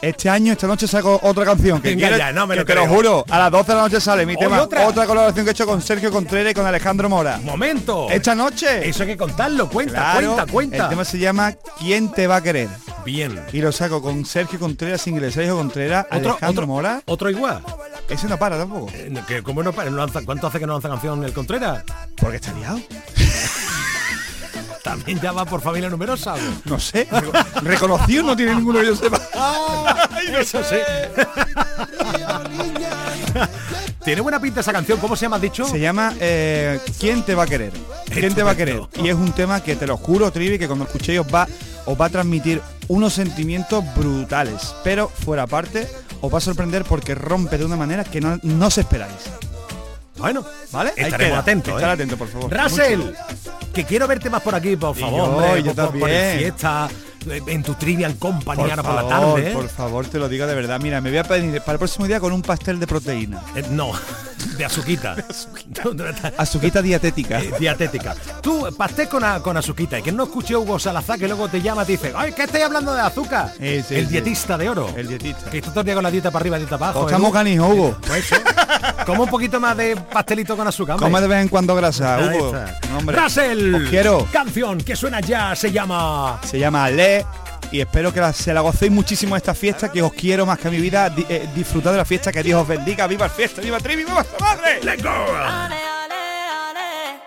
Este 0.03 0.29
año, 0.29 0.51
esta 0.51 0.67
noche 0.67 0.85
saco 0.85 1.17
otra 1.23 1.45
canción. 1.45 1.81
Que, 1.81 1.91
Venga 1.91 2.07
quiero- 2.09 2.17
ya, 2.17 2.33
no 2.33 2.45
me 2.45 2.55
que 2.55 2.59
lo 2.59 2.65
te 2.65 2.75
lo 2.75 2.87
juro. 2.89 3.23
A 3.29 3.39
las 3.39 3.49
12 3.51 3.71
de 3.71 3.75
la 3.77 3.81
noche 3.83 4.01
sale 4.01 4.25
mi 4.25 4.33
¿Hoy 4.33 4.37
tema. 4.39 4.61
otra? 4.61 4.85
Otra? 4.85 5.05
colaboración 5.05 5.45
que 5.45 5.51
he 5.51 5.53
hecho 5.53 5.65
con 5.65 5.81
Sergio 5.81 6.11
Contreras 6.11 6.51
y 6.51 6.53
con 6.53 6.65
Alejandro 6.65 7.07
Mora. 7.07 7.37
Momento. 7.37 8.09
Esta 8.09 8.35
noche. 8.35 8.85
Eso 8.89 9.03
hay 9.03 9.09
que 9.11 9.15
contarlo. 9.15 9.69
Cuenta, 9.69 9.93
Claro, 9.93 10.33
cuenta, 10.35 10.51
cuenta. 10.51 10.83
El 10.83 10.89
tema 10.89 11.05
se 11.05 11.19
llama 11.19 11.53
¿Quién 11.79 12.11
te 12.11 12.27
va 12.27 12.35
a 12.35 12.43
querer? 12.43 12.67
Bien. 13.05 13.45
Y 13.53 13.61
lo 13.61 13.71
saco 13.71 14.01
con 14.01 14.25
Sergio 14.25 14.59
Contreras, 14.59 15.07
inglés 15.07 15.35
Sergio 15.35 15.55
Contreras, 15.55 16.05
Otro, 16.11 16.31
Alejandro 16.31 16.63
otro, 16.63 16.67
Mora. 16.67 17.01
otro 17.05 17.29
igual. 17.29 17.63
Ese 18.09 18.27
no 18.27 18.37
para 18.37 18.57
tampoco. 18.57 18.91
Eh, 18.93 19.11
que 19.27 19.41
¿Cómo 19.43 19.63
no, 19.63 19.71
para? 19.73 19.89
no 19.89 19.97
lanza, 19.97 20.21
¿Cuánto 20.23 20.47
hace 20.47 20.59
que 20.59 20.67
no 20.67 20.73
lanza 20.73 20.89
canción 20.89 21.23
el 21.23 21.33
Contreras? 21.33 21.83
Porque 22.17 22.35
está 22.37 22.51
liado. 22.53 22.79
También 24.83 25.19
ya 25.21 25.31
va 25.31 25.45
por 25.45 25.61
familia 25.61 25.89
numerosa. 25.89 26.35
No 26.65 26.77
sé. 26.79 27.07
reco- 27.09 27.61
Reconocido 27.61 28.23
no 28.23 28.35
tiene 28.35 28.53
ninguno 28.55 28.79
que 28.81 28.85
yo 28.87 28.95
sepa. 28.95 29.19
Eso 30.37 30.61
sí. 30.63 30.75
Tiene 34.03 34.21
buena 34.21 34.39
pinta 34.41 34.59
esa 34.59 34.73
canción. 34.73 34.99
¿Cómo 34.99 35.15
se 35.15 35.23
llama, 35.25 35.37
has 35.37 35.41
dicho? 35.41 35.65
Se 35.65 35.79
llama 35.79 36.13
eh, 36.19 36.79
¿Quién 36.99 37.23
te 37.23 37.33
va 37.33 37.43
a 37.43 37.47
querer? 37.47 37.71
¿Quién 38.11 38.35
te 38.35 38.43
va 38.43 38.51
a 38.51 38.55
querer? 38.55 38.81
Y 39.01 39.07
es 39.07 39.15
un 39.15 39.31
tema 39.31 39.63
que 39.63 39.75
te 39.77 39.87
lo 39.87 39.95
juro, 39.97 40.29
Trivi, 40.31 40.59
que 40.59 40.67
cuando 40.67 40.83
escuchéis 40.85 41.21
os 41.21 41.33
va, 41.33 41.47
os 41.85 41.99
va 41.99 42.05
a 42.07 42.09
transmitir 42.09 42.61
unos 42.87 43.13
sentimientos 43.13 43.83
brutales. 43.95 44.73
Pero 44.83 45.09
fuera 45.09 45.47
parte, 45.47 45.87
os 46.21 46.33
va 46.33 46.37
a 46.37 46.41
sorprender 46.41 46.83
porque 46.83 47.15
rompe 47.15 47.57
de 47.57 47.65
una 47.65 47.75
manera 47.75 48.03
que 48.03 48.21
no, 48.21 48.39
no 48.43 48.67
os 48.67 48.77
esperáis. 48.77 49.13
Bueno, 50.17 50.45
¿Vale? 50.71 50.93
Estaremos 50.95 51.37
atentos. 51.39 51.73
Estar 51.73 51.89
¿eh? 51.89 51.93
atento, 51.93 52.17
por 52.17 52.27
favor. 52.29 52.51
Russell, 52.55 53.01
que 53.73 53.83
quiero 53.83 54.07
verte 54.07 54.29
más 54.29 54.41
por 54.41 54.55
aquí, 54.55 54.75
por 54.77 54.95
favor. 54.95 55.17
yo, 55.17 55.23
hombre, 55.25 55.59
y 55.59 55.63
yo 55.63 55.73
por, 55.75 55.85
por- 55.91 55.99
por 55.99 56.09
el 56.09 56.15
también. 56.15 56.39
fiesta, 56.39 56.89
eh, 57.29 57.41
en 57.47 57.63
tu 57.63 57.73
Trivian 57.73 58.13
Company 58.13 58.57
Por 58.61 58.69
ahora 58.69 58.83
favor, 58.83 59.01
por 59.01 59.09
la 59.11 59.17
tarde. 59.19 59.49
¿eh? 59.49 59.53
por 59.53 59.69
favor, 59.69 60.05
te 60.07 60.19
lo 60.19 60.29
digo 60.29 60.45
de 60.47 60.55
verdad. 60.55 60.79
Mira, 60.79 61.01
me 61.01 61.09
voy 61.09 61.17
a 61.17 61.23
pedir 61.23 61.59
para 61.61 61.73
el 61.73 61.79
próximo 61.79 62.05
día 62.07 62.19
con 62.19 62.31
un 62.31 62.41
pastel 62.41 62.79
de 62.79 62.87
proteína. 62.87 63.41
Eh, 63.55 63.63
no, 63.71 63.91
de 64.57 64.65
azuquita. 64.65 65.15
Azuquita 66.37 66.81
dietética. 66.81 67.39
Eh, 67.41 67.53
dietética. 67.59 68.15
Tú, 68.41 68.67
pastel 68.77 69.07
con, 69.07 69.23
a- 69.23 69.39
con 69.41 69.57
azuquita. 69.57 69.99
Y 69.99 70.01
que 70.03 70.11
no 70.11 70.23
escuche 70.23 70.55
Hugo 70.55 70.79
Salazar 70.79 71.17
que 71.19 71.27
luego 71.27 71.47
te 71.47 71.61
llama 71.61 71.83
y 71.83 71.85
te 71.85 71.91
dice, 71.93 72.13
ay, 72.15 72.33
¿qué 72.33 72.43
estoy 72.43 72.61
hablando 72.61 72.93
de 72.93 73.01
azúcar? 73.01 73.51
Eh, 73.59 73.83
sí, 73.87 73.95
el 73.95 74.05
sí. 74.05 74.11
dietista 74.11 74.57
de 74.57 74.69
oro. 74.69 74.89
El 74.95 75.07
dietista. 75.07 75.49
Que 75.49 75.57
está 75.59 75.71
todo 75.71 75.81
el 75.81 75.85
día 75.85 75.95
con 75.95 76.03
la 76.03 76.11
dieta 76.11 76.31
para 76.31 76.41
arriba, 76.43 76.57
dieta 76.57 76.77
para 76.77 76.91
abajo. 76.91 77.01
Pues 77.05 77.11
estamos 77.13 77.29
Edu. 77.29 77.33
canijos, 77.33 77.69
Hugo. 77.73 77.97
Pues 78.07 78.31
eso. 78.31 78.41
Como 79.05 79.23
un 79.23 79.29
poquito 79.29 79.59
más 79.59 79.75
de 79.77 79.95
pastelito 79.95 80.55
con 80.55 80.67
azúcar. 80.67 80.97
Come 80.97 81.19
de 81.21 81.27
vez 81.27 81.41
en 81.41 81.47
cuando 81.49 81.75
grasa, 81.75 82.19
Hugo. 82.19 82.53
hombre. 82.97 83.17
Russell, 83.19 83.75
Os 83.75 83.89
quiero. 83.89 84.27
canción 84.31 84.77
que 84.79 84.95
suena 84.95 85.19
ya 85.19 85.55
se 85.55 85.71
llama 85.71 86.39
Se 86.43 86.59
llama 86.59 86.89
Le 86.89 87.25
y 87.73 87.81
espero 87.81 88.13
que 88.13 88.19
la- 88.21 88.31
se 88.31 88.53
la 88.53 88.61
gocéis 88.61 88.91
muchísimo 88.91 89.35
esta 89.35 89.53
fiesta, 89.55 89.91
que 89.91 90.01
os 90.01 90.13
quiero 90.13 90.45
más 90.45 90.59
que 90.59 90.67
a 90.67 90.71
mi 90.71 90.77
vida. 90.77 91.09
Di- 91.09 91.25
eh, 91.27 91.49
disfrutad 91.55 91.91
de 91.91 91.97
la 91.97 92.05
fiesta, 92.05 92.31
que 92.31 92.43
Dios 92.43 92.61
os 92.61 92.67
bendiga. 92.67 93.07
¡Viva 93.07 93.25
el 93.25 93.31
fiesta! 93.31 93.61
¡Viva 93.61 93.79
Trivi! 93.79 94.03
¡Viva 94.05 94.21
esta 94.21 94.37
madre! 94.39 94.79
Let's 94.83 95.01
go. 95.03 95.09
Ale, 95.09 95.75
ale, 95.75 96.21
ale, 96.69 97.19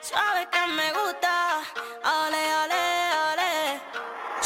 suave 0.00 0.46
que 0.52 0.72
me 0.72 0.92
gusta. 0.92 1.58
Ale, 2.04 2.36
ale, 2.62 2.80
ale. 3.32 3.80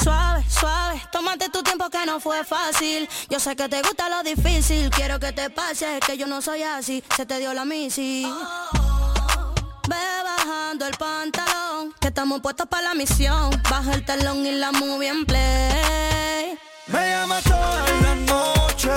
Suave, 0.02 0.42
suave, 0.48 1.02
tómate 1.12 1.48
tu 1.50 1.62
tiempo 1.62 1.88
que 1.90 2.04
no 2.06 2.18
fue 2.18 2.42
fácil. 2.44 3.06
Yo 3.28 3.38
sé 3.38 3.54
que 3.54 3.68
te 3.68 3.82
gusta 3.82 4.08
lo 4.08 4.22
difícil. 4.22 4.88
Quiero 4.90 5.20
que 5.20 5.32
te 5.32 5.50
pase, 5.50 6.00
que 6.06 6.16
yo 6.16 6.26
no 6.26 6.40
soy 6.40 6.62
así. 6.62 7.04
Se 7.14 7.26
te 7.26 7.38
dio 7.38 7.52
la 7.52 7.64
misi. 7.66 8.26
Ve 9.88 9.96
bajando 10.24 10.86
el 10.86 10.96
pantalón, 10.96 11.92
que 12.00 12.08
estamos 12.08 12.40
puestos 12.40 12.66
para 12.68 12.88
la 12.88 12.94
misión. 12.94 13.50
Baja 13.68 13.92
el 13.94 14.04
telón 14.04 14.46
y 14.46 14.52
la 14.52 14.70
movie 14.72 15.08
en 15.08 15.26
play. 15.26 16.58
Me 16.86 17.10
llama 17.10 17.40
toda 17.42 17.86
la 18.02 18.14
noche 18.14 18.90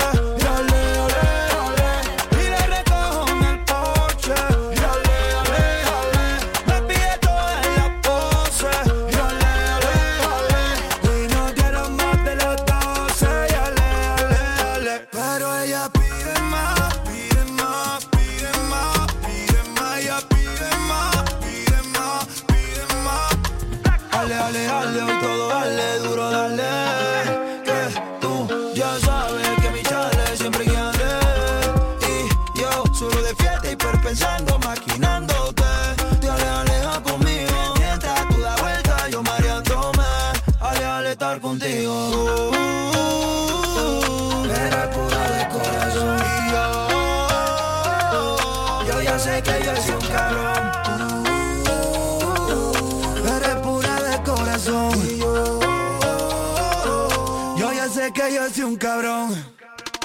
que 58.12 58.34
yo 58.34 58.48
soy 58.50 58.64
un 58.64 58.76
cabrón. 58.76 59.30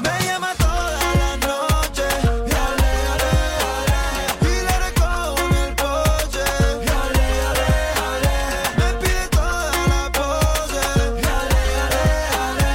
Me 0.02 0.26
llama 0.26 0.54
toda 0.56 1.16
la 1.16 1.38
noche. 1.38 2.08
Y 2.24 2.52
ale, 2.52 2.91
ale, 3.14 3.32
ale. 3.70 3.97
Y 4.41 4.54
le 4.66 4.80
recojo 4.86 5.36
en 5.47 5.56
el 5.56 5.76
coche. 5.76 6.45
Y 6.86 6.89
ale, 6.89 7.26
ale, 7.49 7.68
ale. 8.06 8.36
Me 8.78 8.88
pide 9.02 9.28
toda 9.30 9.88
la 9.88 10.12
pose. 10.12 10.84
Y 11.22 11.26
ale, 11.39 11.62
ale, 11.84 12.04
ale. 12.41 12.70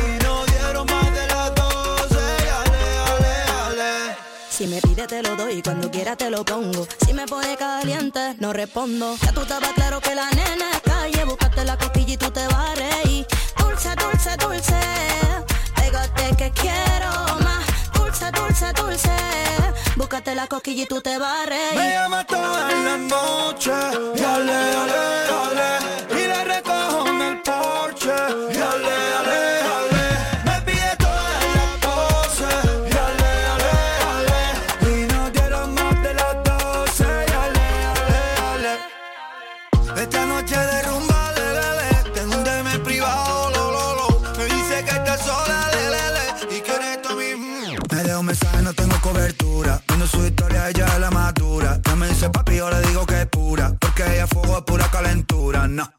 Y 0.00 0.24
no 0.24 0.46
dieron 0.46 0.86
más 0.86 1.14
de 1.14 1.26
las 1.26 1.54
doce. 1.54 2.24
Y 2.44 2.48
ale, 2.60 2.82
ale, 3.12 3.32
ale. 3.66 4.16
Si 4.48 4.66
me 4.66 4.80
pide 4.80 5.06
te 5.06 5.22
lo 5.22 5.36
doy, 5.36 5.62
cuando 5.62 5.90
quiera 5.90 6.16
te 6.16 6.30
lo 6.30 6.44
pongo. 6.44 6.86
Si 7.04 7.12
me 7.12 7.26
pone 7.26 7.56
caliente, 7.56 8.36
no 8.38 8.52
respondo. 8.52 9.16
Ya 9.22 9.32
tú 9.32 9.42
estabas 9.42 9.72
claro 9.72 10.00
que 10.00 10.14
la 10.14 10.30
nena 10.30 10.70
calle, 10.84 11.24
búscate 11.24 11.64
la 11.64 11.76
cosquilla 11.76 12.14
y 12.14 12.16
tú 12.16 12.30
te 12.30 12.46
vas. 12.46 12.60
Dulce, 13.82 13.96
dulce, 13.96 14.36
dulce, 14.36 14.80
pégate 15.74 16.36
que 16.36 16.50
quiero 16.50 17.10
más. 17.42 17.64
Dulce, 17.94 18.30
dulce, 18.30 18.72
dulce, 18.74 19.16
búscate 19.96 20.34
la 20.34 20.46
cosquilla 20.46 20.82
y 20.82 20.86
tú 20.86 21.00
te 21.00 21.16
vas 21.16 21.44
a 21.44 21.46
reír. 21.46 21.76
Me 21.76 21.90
llama 21.94 22.22
toda 22.26 22.70
la 22.70 22.96
noche. 22.98 23.72
Y 24.16 24.22
ale, 24.22 24.52
ale, 24.52 25.00
ale 25.40 26.22
Y 26.22 26.26
le 26.26 26.44
recojo 26.44 27.06
en 27.08 27.22
el 27.22 27.40
porche. 27.40 28.12
Y 28.52 28.58
ale, 28.58 28.96
ale, 29.18 29.99
cobertura 49.20 49.82
Viendo 49.86 50.06
su 50.06 50.24
historia, 50.24 50.68
ella 50.70 50.86
es 50.86 51.00
la 51.00 51.10
madura. 51.10 51.80
Ya 51.84 51.96
me 51.96 52.08
dice 52.08 52.30
papi, 52.30 52.56
yo 52.56 52.70
le 52.70 52.80
digo 52.80 53.04
que 53.06 53.20
es 53.20 53.26
pura 53.26 53.74
Porque 53.78 54.02
ella 54.14 54.26
fuego 54.26 54.58
es 54.58 54.64
pura 54.64 54.90
calentura, 54.90 55.68
no 55.68 55.92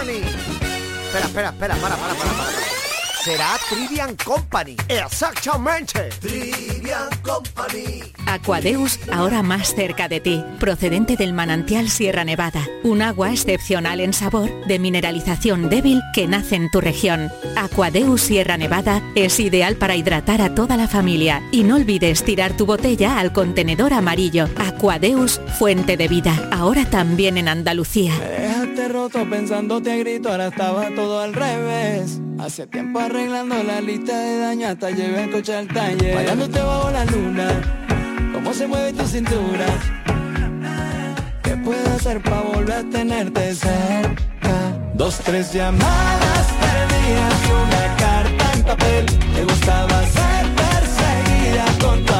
Company. 0.00 0.22
Espera, 0.22 1.26
espera, 1.26 1.48
espera, 1.50 1.76
para, 1.76 1.96
para, 1.96 2.14
para, 2.14 2.32
para. 2.32 2.50
Será 3.22 3.58
Trivian 3.68 4.16
Company. 4.16 4.76
Exactamente. 4.88 6.08
Trivian 6.20 7.10
Company. 7.22 8.02
Aquadeus, 8.24 8.98
ahora 9.12 9.42
más 9.42 9.74
cerca 9.74 10.08
de 10.08 10.20
ti, 10.20 10.42
procedente 10.58 11.16
del 11.16 11.34
manantial 11.34 11.90
Sierra 11.90 12.24
Nevada, 12.24 12.66
un 12.82 13.02
agua 13.02 13.30
excepcional 13.30 14.00
en 14.00 14.14
sabor, 14.14 14.48
de 14.66 14.78
mineralización 14.78 15.68
débil 15.68 16.00
que 16.14 16.26
nace 16.26 16.56
en 16.56 16.70
tu 16.70 16.80
región. 16.80 17.30
Aquadeus 17.56 18.22
Sierra 18.22 18.56
Nevada 18.56 19.02
es 19.14 19.38
ideal 19.38 19.76
para 19.76 19.96
hidratar 19.96 20.40
a 20.40 20.54
toda 20.54 20.78
la 20.78 20.88
familia 20.88 21.42
y 21.52 21.62
no 21.62 21.76
olvides 21.76 22.24
tirar 22.24 22.56
tu 22.56 22.64
botella 22.64 23.18
al 23.18 23.34
contenedor 23.34 23.92
amarillo. 23.92 24.48
Aquadeus, 24.56 25.42
fuente 25.58 25.98
de 25.98 26.08
vida, 26.08 26.48
ahora 26.52 26.88
también 26.88 27.36
en 27.36 27.48
Andalucía. 27.48 28.14
Me 28.18 28.49
dejaste 28.80 28.88
roto 28.88 29.28
pensándote 29.28 29.92
a 29.92 29.96
grito, 29.96 30.30
ahora 30.30 30.48
estaba 30.48 30.88
todo 30.94 31.20
al 31.20 31.34
revés. 31.34 32.20
Hace 32.38 32.66
tiempo 32.66 32.98
arreglando 32.98 33.62
la 33.62 33.80
lista 33.80 34.18
de 34.18 34.38
daños, 34.38 34.70
hasta 34.70 34.90
llevé 34.90 35.24
el 35.24 35.30
coche 35.30 35.54
al 35.54 35.68
taller. 35.68 36.14
Bailándote 36.14 36.60
bajo 36.60 36.90
la 36.90 37.04
luna, 37.04 37.48
cómo 38.32 38.52
se 38.54 38.66
mueve 38.66 38.92
tu 38.92 39.06
cintura. 39.06 39.66
¿Qué 41.42 41.56
puedo 41.56 41.90
hacer 41.94 42.22
para 42.22 42.40
volver 42.42 42.72
a 42.72 42.82
tenerte 42.84 43.54
cerca? 43.54 44.54
Dos, 44.94 45.18
tres 45.24 45.52
llamadas 45.52 46.46
perdidas 46.60 47.34
y 47.46 47.50
una 47.50 47.96
carta 47.96 48.52
en 48.54 48.62
papel. 48.62 49.06
Te 49.06 49.44
gustaba 49.44 50.02
ser 50.06 50.46
perseguida 50.56 51.64
con 51.80 52.04
tu 52.04 52.19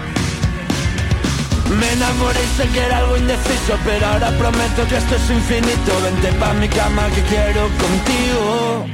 enamoré 2.11 2.39
y 2.43 2.57
sé 2.57 2.67
que 2.69 2.79
era 2.79 2.97
algo 2.97 3.17
indeciso 3.17 3.77
Pero 3.85 4.05
ahora 4.05 4.29
prometo 4.37 4.87
que 4.87 4.97
esto 4.97 5.15
es 5.15 5.29
infinito. 5.29 5.91
Vente 6.03 6.31
pa' 6.39 6.53
mi 6.53 6.67
cama 6.67 7.07
que 7.15 7.21
quiero 7.23 7.61
contigo. 7.83 8.85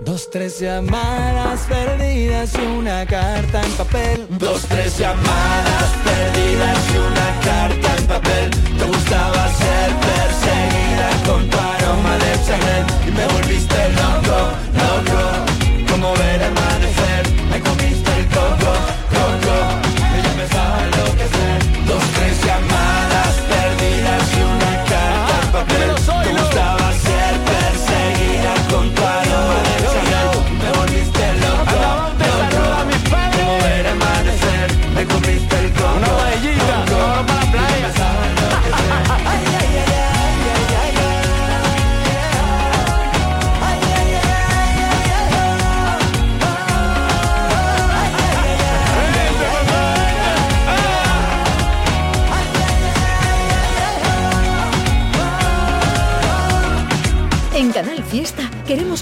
Dos, 0.00 0.30
tres 0.30 0.60
llamadas 0.60 1.60
perdidas 1.68 2.50
y 2.54 2.66
una 2.66 3.04
carta 3.04 3.60
en 3.62 3.72
papel. 3.72 4.26
Dos, 4.30 4.62
tres 4.68 4.98
llamadas 4.98 5.90
perdidas 6.04 6.78
y 6.94 6.98
una 6.98 7.28
carta 7.44 7.96
en 7.98 8.06
papel. 8.06 8.50
Te 8.78 8.84
gustaba 8.84 9.48
ser 9.62 9.90
perseguida 10.08 11.08
con 11.26 11.50
tu 11.50 11.58
aroma 11.58 12.16
de 12.16 12.32
Chanel. 12.46 12.84
Y 13.06 13.10
me 13.10 13.26
volviste 13.26 13.88
loco, 14.00 14.38
loco 14.80 15.90
Como 15.90 16.14
ver 16.14 16.42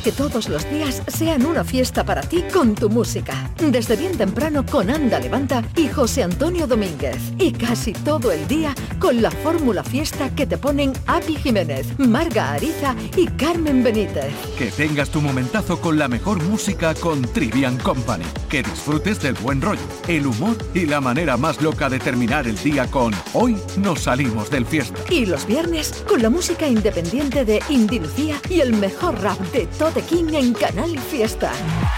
que 0.06 0.12
todos 0.12 0.48
los 0.48 0.70
días 0.70 1.02
sean 1.08 1.44
una 1.44 1.64
fiesta 1.64 2.04
para 2.04 2.22
ti 2.22 2.44
con 2.54 2.76
tu 2.76 2.88
música. 2.88 3.50
Desde 3.56 3.96
bien 3.96 4.16
temprano 4.16 4.64
con 4.64 4.88
Anda 4.88 5.18
Levanta 5.18 5.64
y 5.74 5.88
José 5.88 6.22
Antonio 6.22 6.68
Domínguez. 6.68 7.16
Y 7.40 7.50
casi 7.50 7.92
todo 7.92 8.30
el 8.30 8.46
día 8.46 8.72
con 8.98 9.22
la 9.22 9.30
fórmula 9.30 9.82
fiesta 9.82 10.34
que 10.34 10.46
te 10.46 10.58
ponen 10.58 10.92
Api 11.06 11.36
Jiménez, 11.36 11.98
Marga 11.98 12.52
Ariza 12.52 12.94
y 13.16 13.26
Carmen 13.26 13.82
Benítez. 13.82 14.32
Que 14.58 14.70
tengas 14.70 15.10
tu 15.10 15.20
momentazo 15.20 15.80
con 15.80 15.98
la 15.98 16.08
mejor 16.08 16.42
música 16.42 16.94
con 16.94 17.22
Trivian 17.22 17.76
Company. 17.78 18.24
Que 18.48 18.62
disfrutes 18.62 19.20
del 19.20 19.34
buen 19.34 19.60
rollo, 19.60 19.80
el 20.08 20.26
humor 20.26 20.56
y 20.74 20.86
la 20.86 21.00
manera 21.00 21.36
más 21.36 21.60
loca 21.60 21.88
de 21.88 21.98
terminar 21.98 22.46
el 22.46 22.56
día 22.62 22.86
con 22.90 23.14
Hoy 23.32 23.56
nos 23.78 24.02
salimos 24.02 24.50
del 24.50 24.66
fiesta. 24.66 24.98
Y 25.10 25.26
los 25.26 25.46
viernes 25.46 26.04
con 26.08 26.22
la 26.22 26.30
música 26.30 26.66
independiente 26.66 27.44
de 27.44 27.62
Indy 27.68 28.00
Lucía 28.00 28.40
y 28.48 28.60
el 28.60 28.72
mejor 28.74 29.20
rap 29.20 29.38
de 29.52 29.66
Tote 29.78 30.02
King 30.02 30.32
en 30.32 30.52
Canal 30.52 30.98
Fiesta. 30.98 31.52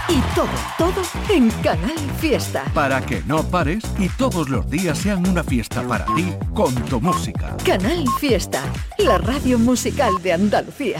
Y 0.07 0.19
todo, 0.35 0.47
todo 0.77 1.01
en 1.29 1.49
Canal 1.61 1.97
Fiesta. 2.19 2.65
Para 2.73 3.01
que 3.05 3.21
no 3.25 3.43
pares 3.43 3.83
y 3.97 4.09
todos 4.09 4.49
los 4.49 4.69
días 4.69 4.97
sean 4.97 5.27
una 5.27 5.43
fiesta 5.43 5.81
para 5.83 6.05
ti 6.15 6.33
con 6.53 6.73
Canal 7.63 8.03
Fiesta, 8.19 8.63
la 8.97 9.19
radio 9.19 9.59
musical 9.59 10.11
de 10.23 10.33
Andalucía. 10.33 10.99